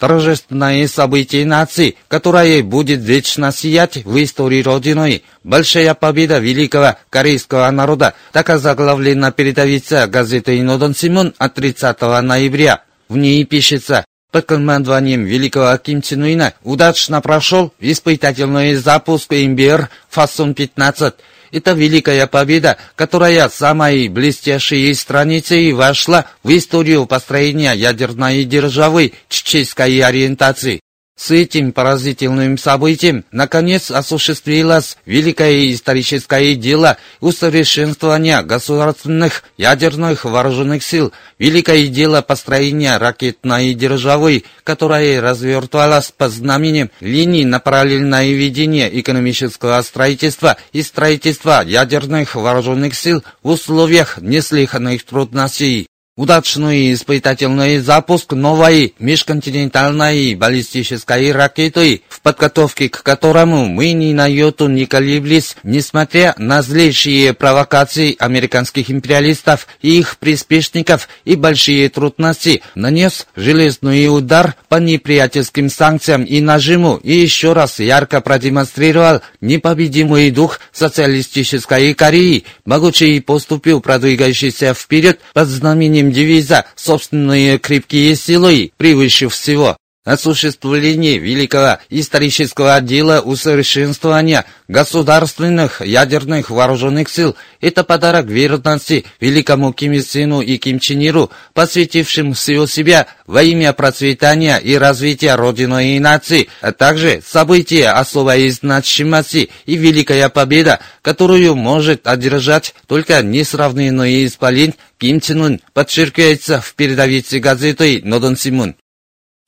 торжественное 0.00 0.88
событие 0.88 1.46
нации, 1.46 1.96
которое 2.08 2.62
будет 2.62 3.00
вечно 3.00 3.52
сиять 3.52 4.04
в 4.04 4.20
истории 4.20 4.62
Родины. 4.62 5.22
Большая 5.44 5.94
победа 5.94 6.38
великого 6.38 6.96
корейского 7.10 7.70
народа, 7.70 8.14
так 8.32 8.50
озаглавлена 8.50 9.30
передовица 9.30 10.06
газеты 10.08 10.58
«Инодон 10.58 10.94
Симон» 10.94 11.34
от 11.38 11.54
30 11.54 12.00
ноября. 12.22 12.82
В 13.08 13.16
ней 13.16 13.44
пишется 13.44 14.04
под 14.32 14.46
командованием 14.46 15.24
великого 15.24 15.76
Ким 15.76 16.02
Чен 16.02 16.22
Уина 16.22 16.54
удачно 16.62 17.20
прошел 17.20 17.74
испытательный 17.80 18.74
запуск 18.76 19.32
МБР 19.32 19.88
«Фасон-15», 20.14 21.14
это 21.50 21.72
великая 21.72 22.26
победа, 22.26 22.76
которая 22.96 23.48
самой 23.48 24.08
блестящей 24.08 24.92
страницей 24.94 25.72
вошла 25.72 26.26
в 26.42 26.56
историю 26.56 27.06
построения 27.06 27.72
ядерной 27.72 28.44
державы 28.44 29.12
чеченской 29.28 30.00
ориентации. 30.00 30.80
С 31.20 31.30
этим 31.32 31.72
поразительным 31.72 32.56
событием, 32.56 33.26
наконец, 33.30 33.90
осуществилось 33.90 34.96
великое 35.04 35.70
историческое 35.70 36.54
дело 36.54 36.96
усовершенствования 37.20 38.40
государственных 38.40 39.42
ядерных 39.58 40.24
вооруженных 40.24 40.82
сил, 40.82 41.12
великое 41.38 41.88
дело 41.88 42.22
построения 42.22 42.96
ракетной 42.96 43.74
державы, 43.74 44.44
которая 44.64 45.20
развертывалась 45.20 46.10
по 46.10 46.30
знаменем 46.30 46.90
линии 47.00 47.44
на 47.44 47.60
параллельное 47.60 48.30
ведение 48.30 48.88
экономического 48.98 49.82
строительства 49.82 50.56
и 50.72 50.82
строительства 50.82 51.62
ядерных 51.62 52.34
вооруженных 52.34 52.94
сил 52.94 53.22
в 53.42 53.50
условиях 53.50 54.16
неслыханных 54.22 55.04
трудностей 55.04 55.86
удачный 56.16 56.92
испытательный 56.92 57.78
запуск 57.78 58.32
новой 58.32 58.94
межконтинентальной 58.98 60.34
баллистической 60.34 61.32
ракеты, 61.32 62.02
в 62.08 62.20
подготовке 62.20 62.88
к 62.90 63.02
которому 63.02 63.66
мы 63.66 63.92
ни 63.92 64.12
на 64.12 64.26
йоту 64.26 64.68
не 64.68 64.84
колеблись, 64.84 65.56
несмотря 65.62 66.34
на 66.36 66.62
злейшие 66.62 67.32
провокации 67.32 68.16
американских 68.18 68.90
империалистов 68.90 69.66
и 69.80 69.98
их 69.98 70.18
приспешников 70.18 71.08
и 71.24 71.36
большие 71.36 71.88
трудности, 71.88 72.62
нанес 72.74 73.26
железный 73.34 74.14
удар 74.14 74.56
по 74.68 74.76
неприятельским 74.76 75.70
санкциям 75.70 76.24
и 76.24 76.40
нажиму 76.40 76.96
и 76.96 77.14
еще 77.14 77.54
раз 77.54 77.78
ярко 77.78 78.20
продемонстрировал 78.20 79.22
непобедимый 79.40 80.30
дух 80.30 80.60
социалистической 80.72 81.94
Кореи, 81.94 82.44
могучий 82.66 83.20
поступил 83.20 83.80
продвигающийся 83.80 84.74
вперед 84.74 85.20
под 85.32 85.48
знаменем 85.48 86.09
девиза 86.12 86.64
«Собственные 86.76 87.58
крепкие 87.58 88.14
силы 88.16 88.72
превыше 88.76 89.28
всего». 89.28 89.76
Осуществление 90.04 91.18
великого 91.18 91.78
исторического 91.90 92.80
дела 92.80 93.20
усовершенствования 93.20 94.46
государственных 94.66 95.82
ядерных 95.82 96.48
вооруженных 96.50 97.10
сил– 97.10 97.36
это 97.60 97.84
подарок 97.84 98.26
верности 98.26 99.04
великому 99.20 99.74
Ким 99.74 99.92
Ир 99.92 100.02
Сену 100.02 100.40
и 100.40 100.56
Ким 100.56 100.78
Чен 100.78 101.00
Иру, 101.00 101.30
посвятившим 101.52 102.32
всего 102.32 102.66
себя 102.66 103.08
во 103.26 103.42
имя 103.42 103.74
процветания 103.74 104.56
и 104.56 104.74
развития 104.76 105.34
Родины 105.34 105.96
и 105.96 105.98
нации, 105.98 106.48
а 106.62 106.72
также 106.72 107.22
события 107.26 107.90
особой 107.90 108.48
значимости 108.50 109.50
и 109.66 109.76
великая 109.76 110.30
победа, 110.30 110.80
которую 111.02 111.56
может 111.56 112.06
одержать 112.06 112.74
только 112.86 113.22
несравненный 113.22 114.26
исполин 114.26 114.74
Ким 114.98 115.20
Чен 115.20 115.42
Ун, 115.42 115.60
подчеркивается 115.74 116.60
в 116.60 116.74
передовице 116.74 117.38
газеты 117.38 118.00
«Нодон 118.02 118.36
Симун». 118.36 118.76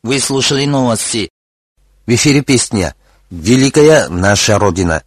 Вы 0.05 0.19
слушали 0.19 0.65
новости. 0.65 1.31
В 2.07 2.11
эфире 2.11 2.43
песня 2.43 2.97
«Великая 3.31 4.09
наша 4.09 4.59
Родина». 4.59 5.05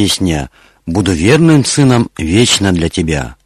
Песня 0.00 0.48
«Буду 0.86 1.12
верным 1.12 1.62
сыном 1.62 2.08
вечно 2.16 2.72
для 2.72 2.88
тебя». 2.88 3.36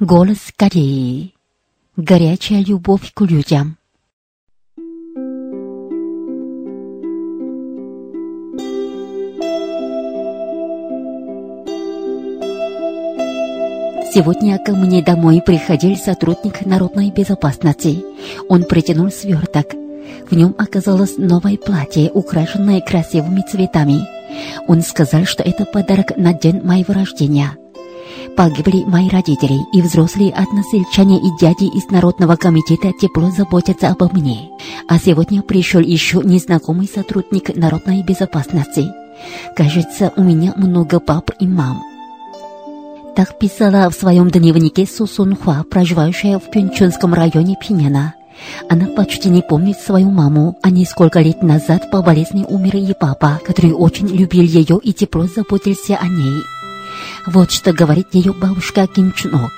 Голос 0.00 0.52
Кореи. 0.54 1.32
Горячая 1.96 2.62
любовь 2.62 3.14
к 3.14 3.22
людям. 3.22 3.78
Сегодня 14.12 14.58
ко 14.58 14.72
мне 14.72 15.02
домой 15.02 15.40
приходил 15.40 15.96
сотрудник 15.96 16.66
народной 16.66 17.10
безопасности. 17.10 18.04
Он 18.50 18.64
протянул 18.64 19.10
сверток. 19.10 19.72
В 20.28 20.36
нем 20.36 20.54
оказалось 20.58 21.16
новое 21.16 21.56
платье, 21.56 22.10
украшенное 22.10 22.82
красивыми 22.82 23.42
цветами. 23.50 24.06
Он 24.68 24.82
сказал, 24.82 25.24
что 25.24 25.42
это 25.42 25.64
подарок 25.64 26.18
на 26.18 26.34
день 26.34 26.60
моего 26.60 26.92
рождения. 26.92 27.56
Погибли 28.36 28.84
мои 28.84 29.08
родители, 29.08 29.60
и 29.72 29.80
взрослые 29.80 30.30
односельчане 30.30 31.18
и 31.18 31.30
дяди 31.40 31.64
из 31.64 31.90
Народного 31.90 32.36
комитета 32.36 32.92
тепло 32.92 33.30
заботятся 33.30 33.88
обо 33.88 34.10
мне. 34.12 34.50
А 34.88 34.98
сегодня 34.98 35.40
пришел 35.40 35.80
еще 35.80 36.20
незнакомый 36.22 36.86
сотрудник 36.86 37.56
народной 37.56 38.02
безопасности. 38.02 38.84
Кажется, 39.56 40.12
у 40.16 40.22
меня 40.22 40.52
много 40.54 41.00
пап 41.00 41.30
и 41.40 41.46
мам. 41.46 41.82
Так 43.16 43.38
писала 43.38 43.88
в 43.88 43.94
своем 43.94 44.28
дневнике 44.28 44.86
Сусунхуа, 44.86 45.64
проживающая 45.70 46.38
в 46.38 46.50
Пюнчунском 46.50 47.14
районе 47.14 47.56
Пиняна. 47.58 48.14
Она 48.68 48.84
почти 48.88 49.30
не 49.30 49.40
помнит 49.40 49.78
свою 49.78 50.10
маму, 50.10 50.58
а 50.62 50.68
несколько 50.68 51.20
лет 51.20 51.42
назад 51.42 51.90
по 51.90 52.02
болезни 52.02 52.44
умер 52.46 52.76
и 52.76 52.92
папа, 52.92 53.40
который 53.42 53.72
очень 53.72 54.08
любил 54.08 54.42
ее 54.42 54.78
и 54.82 54.92
тепло 54.92 55.26
заботился 55.26 55.96
о 55.96 56.06
ней. 56.06 56.42
Вот 57.27 57.51
что 57.51 57.73
говорит 57.73 58.07
ее 58.13 58.33
бабушка 58.33 58.87
Ким 58.87 59.13
Чунок. 59.13 59.51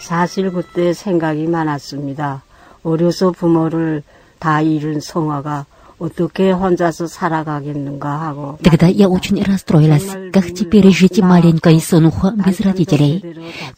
사실 0.00 0.50
그때 0.50 0.92
생각이 0.92 1.46
많았습니다. 1.46 2.42
어려서 2.82 3.30
부모를 3.32 4.02
다 4.38 4.60
잃은 4.60 5.00
성화가 5.00 5.64
어떻게 5.98 6.50
혼자서 6.50 7.06
살아가겠는가 7.06 8.20
하고 8.20 8.58
Тогда 8.62 8.86
я 8.88 9.08
очень 9.08 9.42
расстроилась, 9.42 10.30
как 10.32 10.52
теперь 10.52 10.90
жить 10.90 11.20
маленькой 11.20 11.80
Сонухо 11.80 12.32
без 12.32 12.60
родителей. 12.60 13.22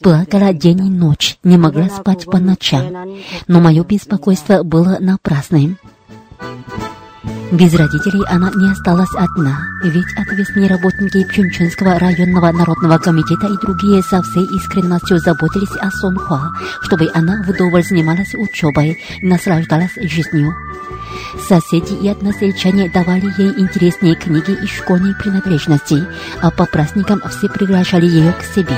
Плакала 0.01 0.53
день 0.53 0.87
и 0.87 0.91
ночь, 0.91 1.39
не 1.45 1.57
могла 1.57 1.89
спать 1.89 2.25
по 2.25 2.39
ночам, 2.39 3.17
но 3.47 3.61
мое 3.61 3.85
беспокойство 3.85 4.63
было 4.63 4.97
напрасным. 4.99 5.79
Без 7.52 7.74
родителей 7.76 8.24
она 8.28 8.50
не 8.56 8.72
осталась 8.72 9.14
одна, 9.14 9.60
ведь 9.84 10.06
ответственные 10.16 10.70
работники 10.70 11.26
Пчунчунского 11.26 12.00
районного 12.00 12.50
народного 12.54 12.98
комитета 12.98 13.48
и 13.48 13.58
другие 13.58 14.02
со 14.04 14.22
всей 14.24 14.46
искренностью 14.46 15.20
заботились 15.20 15.76
о 15.82 15.92
Сонхуа, 15.92 16.54
чтобы 16.82 17.10
она 17.14 17.44
вдоволь 17.46 17.84
занималась 17.84 18.36
учебой 18.36 18.98
и 19.20 19.26
наслаждалась 19.26 19.92
жизнью. 20.02 20.56
Соседи 21.46 21.94
и 21.94 22.08
односельчане 22.08 22.90
давали 22.90 23.30
ей 23.38 23.52
интересные 23.58 24.16
книги 24.16 24.52
и 24.64 24.66
школьные 24.68 25.14
принадлежности, 25.16 26.06
а 26.42 26.52
по 26.52 26.66
праздникам 26.66 27.22
все 27.30 27.50
приглашали 27.50 28.06
ее 28.06 28.32
к 28.32 28.44
себе. 28.56 28.78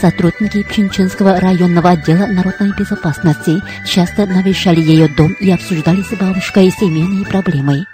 Сотрудники 0.00 0.62
Пчинчинского 0.62 1.40
районного 1.40 1.90
отдела 1.90 2.26
народной 2.26 2.72
безопасности 2.78 3.60
часто 3.84 4.26
навещали 4.26 4.80
ее 4.80 5.08
дом 5.08 5.32
и 5.40 5.50
обсуждали 5.50 6.02
с 6.02 6.16
бабушкой 6.16 6.70
семейные 6.70 7.26
проблемы. 7.26 7.84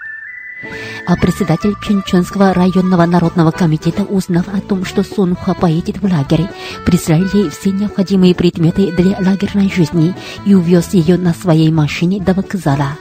А 1.06 1.16
председатель 1.16 1.74
Пчинчинского 1.76 2.52
районного 2.52 3.06
народного 3.06 3.52
комитета, 3.52 4.04
узнав 4.04 4.48
о 4.48 4.60
том, 4.60 4.84
что 4.84 5.02
Сунха 5.02 5.54
поедет 5.54 6.02
в 6.02 6.04
лагерь, 6.04 6.46
прислал 6.84 7.22
ей 7.32 7.48
все 7.48 7.70
необходимые 7.70 8.34
предметы 8.34 8.92
для 8.92 9.16
лагерной 9.18 9.72
жизни 9.72 10.14
и 10.44 10.54
увез 10.54 10.92
ее 10.92 11.16
на 11.16 11.32
своей 11.32 11.70
машине 11.70 12.20
до 12.20 12.34
вокзала. 12.34 12.98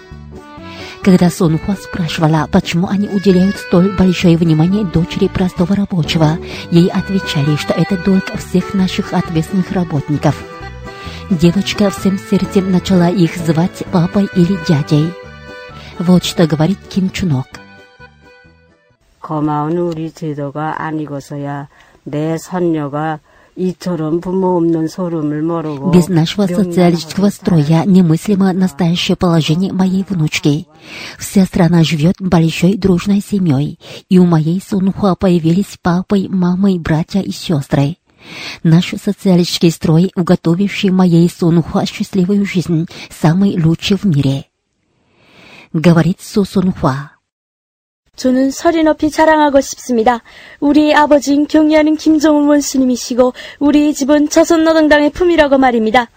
Когда 1.02 1.30
Сунхуа 1.30 1.74
спрашивала, 1.76 2.48
почему 2.50 2.88
они 2.88 3.08
уделяют 3.08 3.56
столь 3.56 3.96
большое 3.96 4.36
внимание 4.36 4.84
дочери 4.84 5.28
простого 5.28 5.74
рабочего, 5.76 6.38
ей 6.70 6.88
отвечали, 6.88 7.56
что 7.56 7.72
это 7.74 7.96
долг 7.96 8.24
всех 8.36 8.74
наших 8.74 9.12
ответственных 9.12 9.70
работников. 9.72 10.42
Девочка 11.30 11.90
всем 11.90 12.18
сердцем 12.18 12.72
начала 12.72 13.08
их 13.08 13.36
звать 13.36 13.84
папой 13.92 14.28
или 14.34 14.58
дядей. 14.66 15.12
Вот 15.98 16.24
что 16.24 16.46
говорит 16.46 16.78
Ким 16.88 17.10
Чунок. 17.10 17.46
고마운 19.20 19.76
우리 19.76 20.10
제도가 20.10 20.80
아니고서야 20.82 21.68
내 22.04 22.38
선녀가 22.38 23.20
без 23.55 23.75
нашего 26.07 26.47
социалистического 26.47 27.29
строя 27.29 27.83
немыслимо 27.85 28.51
настоящее 28.51 29.15
положение 29.15 29.71
моей 29.71 30.03
внучки. 30.07 30.65
Вся 31.19 31.45
страна 31.45 31.83
живет 31.83 32.15
большой 32.19 32.77
дружной 32.77 33.21
семьей, 33.21 33.77
и 34.09 34.17
у 34.17 34.25
моей 34.25 34.59
Сунхуа 34.59 35.13
появились 35.15 35.77
папой, 35.81 36.27
мамой, 36.29 36.79
братья 36.79 37.21
и 37.21 37.31
сестры. 37.31 37.97
Наш 38.63 38.93
социалистический 39.01 39.71
строй, 39.71 40.11
уготовивший 40.15 40.89
моей 40.89 41.29
Сунхуа 41.29 41.85
счастливую 41.85 42.45
жизнь, 42.45 42.87
самый 43.09 43.61
лучший 43.61 43.97
в 43.97 44.05
мире. 44.05 44.45
Говорит 45.73 46.21
Су 46.21 46.45
Сунхуа. 46.45 47.12
저는 48.16 48.50
서리 48.50 48.82
높이 48.82 49.10
자랑하고 49.10 49.60
싶습니다. 49.60 50.22
우리 50.58 50.92
아버지인 50.94 51.46
경의하는 51.46 51.96
김정은 51.96 52.48
원수님이시고 52.48 53.32
우리 53.60 53.94
집은 53.94 54.28
조선노동당의 54.28 55.10
품이라고 55.10 55.56
말입니다. 55.56 56.08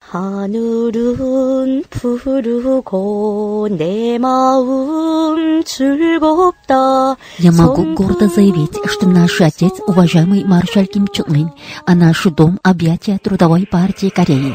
하늘은 0.00 1.84
푸르고 1.88 3.68
내 3.70 4.18
маум 4.18 5.62
즐겁다. 5.64 7.16
Я 7.38 7.52
могу 7.52 7.94
гордо 7.94 8.26
заявить, 8.28 8.76
что 8.84 9.06
наш 9.06 9.40
отец, 9.40 9.80
уважаемый 9.86 10.44
маршал 10.44 10.86
Ким 10.86 11.06
Чун 11.06 11.34
Ын, 11.34 11.50
а 11.86 11.94
наш 11.94 12.24
дом – 12.34 12.62
объятия 12.62 13.18
Трудовой 13.22 13.66
партии 13.66 14.10
Кореи. 14.10 14.54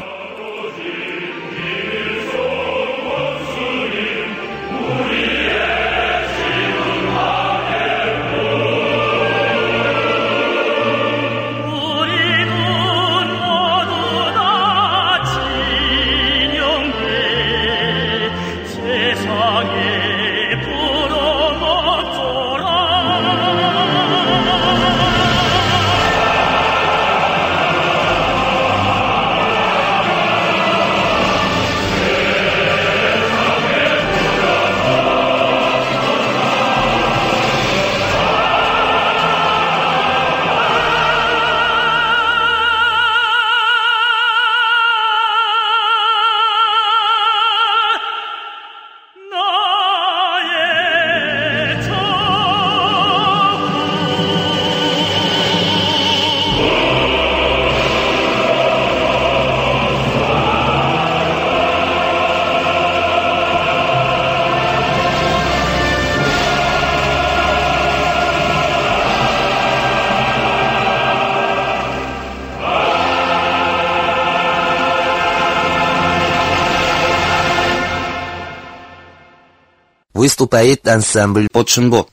Выступает 80.23 80.87
ансамбль 80.87 81.49
Подшинбо. 81.53 82.07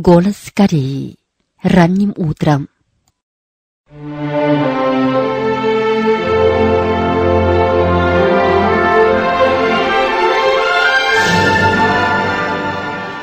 Голос 0.00 0.50
Кореи. 0.54 1.16
Ранним 1.62 2.14
утром. 2.16 2.70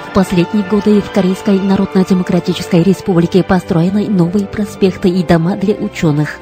В 0.06 0.14
последние 0.14 0.64
годы 0.70 1.02
в 1.02 1.12
Корейской 1.12 1.60
Народно-Демократической 1.60 2.84
Республике 2.84 3.44
построены 3.44 4.08
новые 4.08 4.46
проспекты 4.46 5.10
и 5.10 5.24
дома 5.24 5.58
для 5.58 5.74
ученых. 5.74 6.40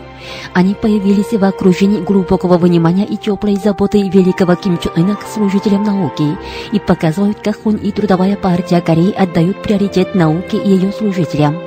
Они 0.55 0.73
появились 0.73 1.33
в 1.33 1.43
окружении 1.43 1.99
глубокого 1.99 2.57
внимания 2.57 3.05
и 3.05 3.17
теплой 3.17 3.57
заботы 3.57 4.07
великого 4.07 4.55
Ким 4.55 4.77
Чен 4.77 4.93
Ына 4.95 5.17
к 5.17 5.27
служителям 5.27 5.83
науки 5.83 6.37
и 6.71 6.79
показывают, 6.79 7.39
как 7.43 7.57
он 7.65 7.75
и 7.75 7.91
Трудовая 7.91 8.37
партия 8.37 8.79
Кореи 8.79 9.11
отдают 9.11 9.61
приоритет 9.61 10.15
науке 10.15 10.55
и 10.55 10.69
ее 10.69 10.93
служителям. 10.93 11.57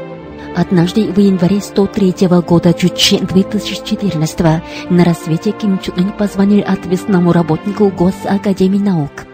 Однажды 0.57 1.13
в 1.13 1.19
январе 1.19 1.61
103 1.61 2.29
года 2.47 2.73
Чучи 2.73 3.19
2014 3.19 4.41
на 4.89 5.05
рассвете 5.05 5.51
Ким 5.51 5.79
Чен 5.81 5.93
Ын 5.99 6.13
позвонил 6.13 6.65
ответственному 6.67 7.33
работнику 7.33 7.91
Госакадемии 7.91 8.79
наук. 8.79 9.27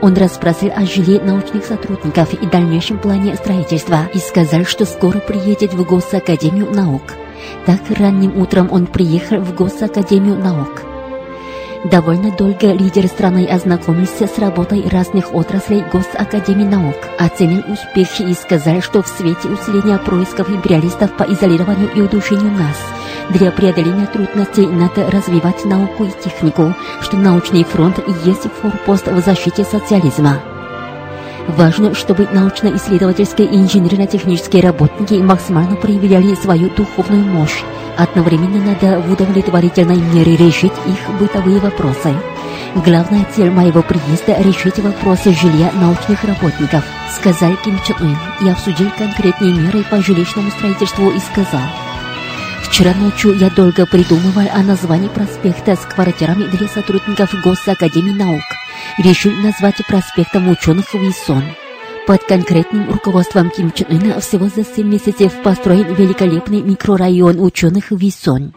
Он 0.00 0.14
расспросил 0.14 0.70
о 0.74 0.86
жилье 0.86 1.20
научных 1.20 1.66
сотрудников 1.66 2.32
и 2.32 2.46
дальнейшем 2.46 2.96
плане 2.96 3.34
строительства 3.36 4.08
и 4.14 4.18
сказал, 4.18 4.64
что 4.64 4.86
скоро 4.86 5.18
приедет 5.18 5.74
в 5.74 5.84
Госакадемию 5.84 6.70
наук. 6.74 7.02
Так 7.66 7.80
ранним 7.90 8.36
утром 8.36 8.68
он 8.70 8.86
приехал 8.86 9.38
в 9.38 9.54
Госакадемию 9.54 10.36
наук. 10.36 10.82
Довольно 11.84 12.30
долго 12.30 12.72
лидер 12.72 13.06
страны 13.08 13.44
ознакомился 13.44 14.26
с 14.26 14.38
работой 14.38 14.88
разных 14.88 15.34
отраслей 15.34 15.84
Госакадемии 15.92 16.64
наук, 16.64 16.96
оценил 17.18 17.62
успехи 17.68 18.22
и 18.22 18.32
сказал, 18.32 18.80
что 18.80 19.02
в 19.02 19.08
свете 19.08 19.48
усиления 19.48 19.98
происков 19.98 20.48
империалистов 20.48 21.14
по 21.16 21.24
изолированию 21.24 21.90
и 21.94 22.00
удушению 22.00 22.52
нас, 22.52 22.78
для 23.30 23.50
преодоления 23.50 24.06
трудностей 24.06 24.66
надо 24.66 25.10
развивать 25.10 25.64
науку 25.64 26.04
и 26.04 26.22
технику, 26.22 26.74
что 27.00 27.16
научный 27.16 27.64
фронт 27.64 27.98
есть 28.24 28.50
форпост 28.62 29.06
в 29.06 29.20
защите 29.20 29.64
социализма. 29.64 30.53
Важно, 31.48 31.94
чтобы 31.94 32.26
научно-исследовательские 32.32 33.48
и 33.48 33.56
инженерно-технические 33.56 34.62
работники 34.62 35.14
максимально 35.14 35.76
проявляли 35.76 36.34
свою 36.34 36.70
духовную 36.70 37.24
мощь. 37.24 37.62
Одновременно 37.96 38.64
надо 38.64 39.00
в 39.00 39.12
удовлетворительной 39.12 39.98
мере 39.98 40.36
решить 40.36 40.72
их 40.86 41.18
бытовые 41.20 41.60
вопросы. 41.60 42.14
Главная 42.74 43.26
цель 43.36 43.50
моего 43.50 43.82
приезда– 43.82 44.36
решить 44.42 44.78
вопросы 44.78 45.32
жилья 45.32 45.70
научных 45.74 46.24
работников, 46.24 46.84
сказал 47.14 47.54
Ким 47.64 47.78
Чен 47.86 47.96
Ын 48.00 48.16
и 48.46 48.50
обсудил 48.50 48.90
конкретные 48.98 49.52
меры 49.54 49.84
по 49.84 50.00
жилищному 50.02 50.50
строительству 50.50 51.10
и 51.10 51.18
сказал– 51.18 51.62
Вчера 52.74 52.92
ночью 52.94 53.32
я 53.38 53.50
долго 53.50 53.86
придумывал 53.86 54.48
о 54.52 54.60
названии 54.64 55.06
проспекта 55.06 55.76
с 55.76 55.86
квартирами 55.86 56.42
для 56.44 56.66
сотрудников 56.66 57.32
Госакадемии 57.44 58.10
наук. 58.10 58.42
Решил 58.98 59.32
назвать 59.32 59.84
проспектом 59.86 60.48
ученых 60.48 60.94
Висон. 60.94 61.44
Под 62.06 62.22
конкретным 62.24 62.90
руководством 62.90 63.50
Ким 63.50 63.72
Чен 63.72 63.86
Ына 63.88 64.20
всего 64.20 64.48
за 64.48 64.64
7 64.64 64.86
месяцев 64.86 65.32
построен 65.42 65.94
великолепный 65.94 66.60
микрорайон 66.60 67.40
ученых 67.40 67.90
Висон. 67.90 68.52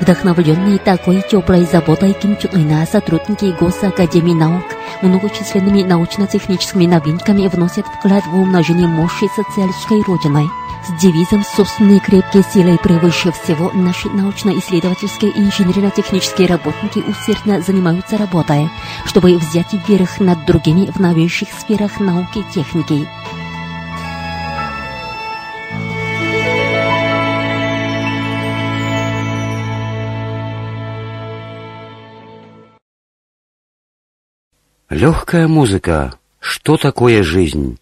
Вдохновленные 0.00 0.78
такой 0.78 1.22
теплой 1.30 1.64
заботой 1.64 2.14
Ким 2.14 2.36
Чен 2.36 2.50
Ына 2.52 2.84
сотрудники 2.84 3.54
Госакадемии 3.58 4.34
наук 4.34 4.64
многочисленными 5.02 5.82
научно-техническими 5.82 6.86
новинками 6.86 7.46
вносят 7.46 7.86
вклад 7.86 8.24
в 8.26 8.36
умножение 8.36 8.88
мощи 8.88 9.26
социалистической 9.36 10.02
родины 10.02 10.48
с 10.86 11.00
девизом 11.00 11.42
«Собственные 11.44 12.00
крепкие 12.00 12.42
силы» 12.42 12.74
и 12.74 12.78
превыше 12.78 13.32
всего 13.32 13.70
наши 13.72 14.08
научно-исследовательские 14.08 15.30
и 15.30 15.40
инженерно-технические 15.40 16.48
работники 16.48 16.98
усердно 16.98 17.60
занимаются 17.60 18.18
работой, 18.18 18.68
чтобы 19.06 19.36
взять 19.36 19.72
верх 19.88 20.20
над 20.20 20.44
другими 20.44 20.90
в 20.90 21.00
новейших 21.00 21.48
сферах 21.48 22.00
науки 22.00 22.38
и 22.38 22.52
техники. 22.52 23.08
Легкая 34.90 35.48
музыка. 35.48 36.18
Что 36.38 36.76
такое 36.76 37.22
жизнь? 37.22 37.78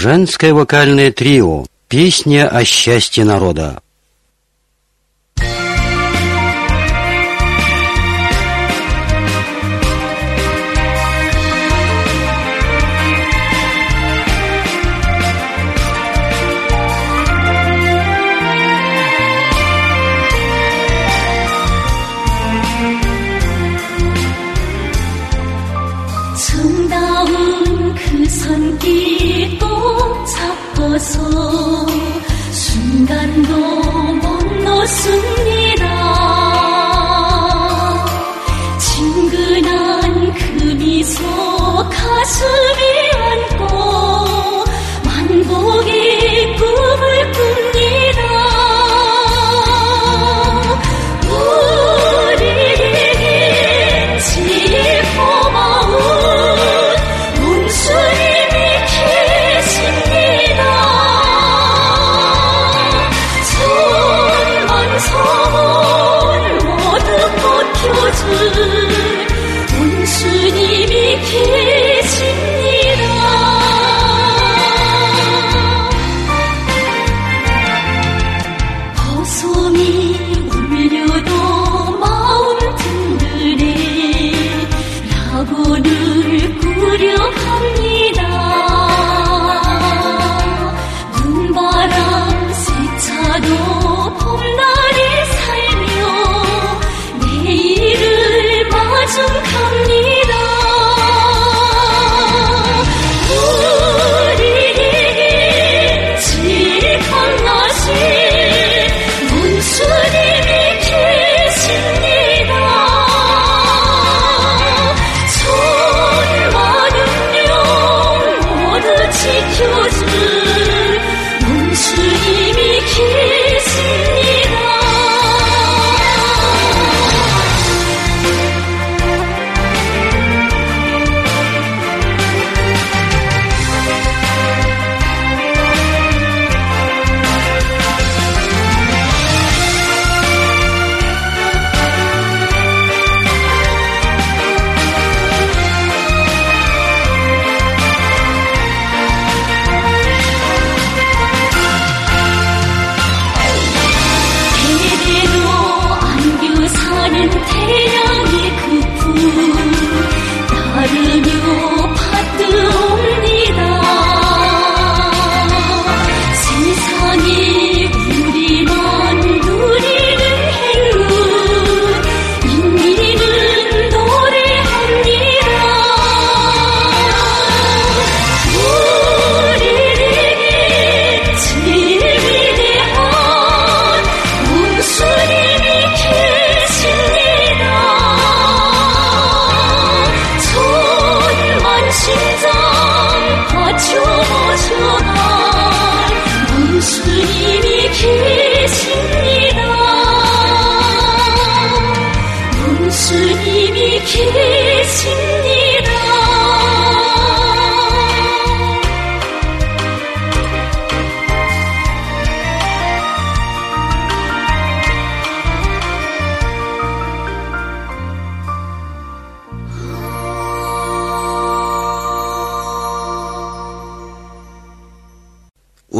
Женское 0.00 0.54
вокальное 0.54 1.12
трио. 1.12 1.66
Песня 1.86 2.48
о 2.48 2.64
счастье 2.64 3.22
народа. 3.22 3.82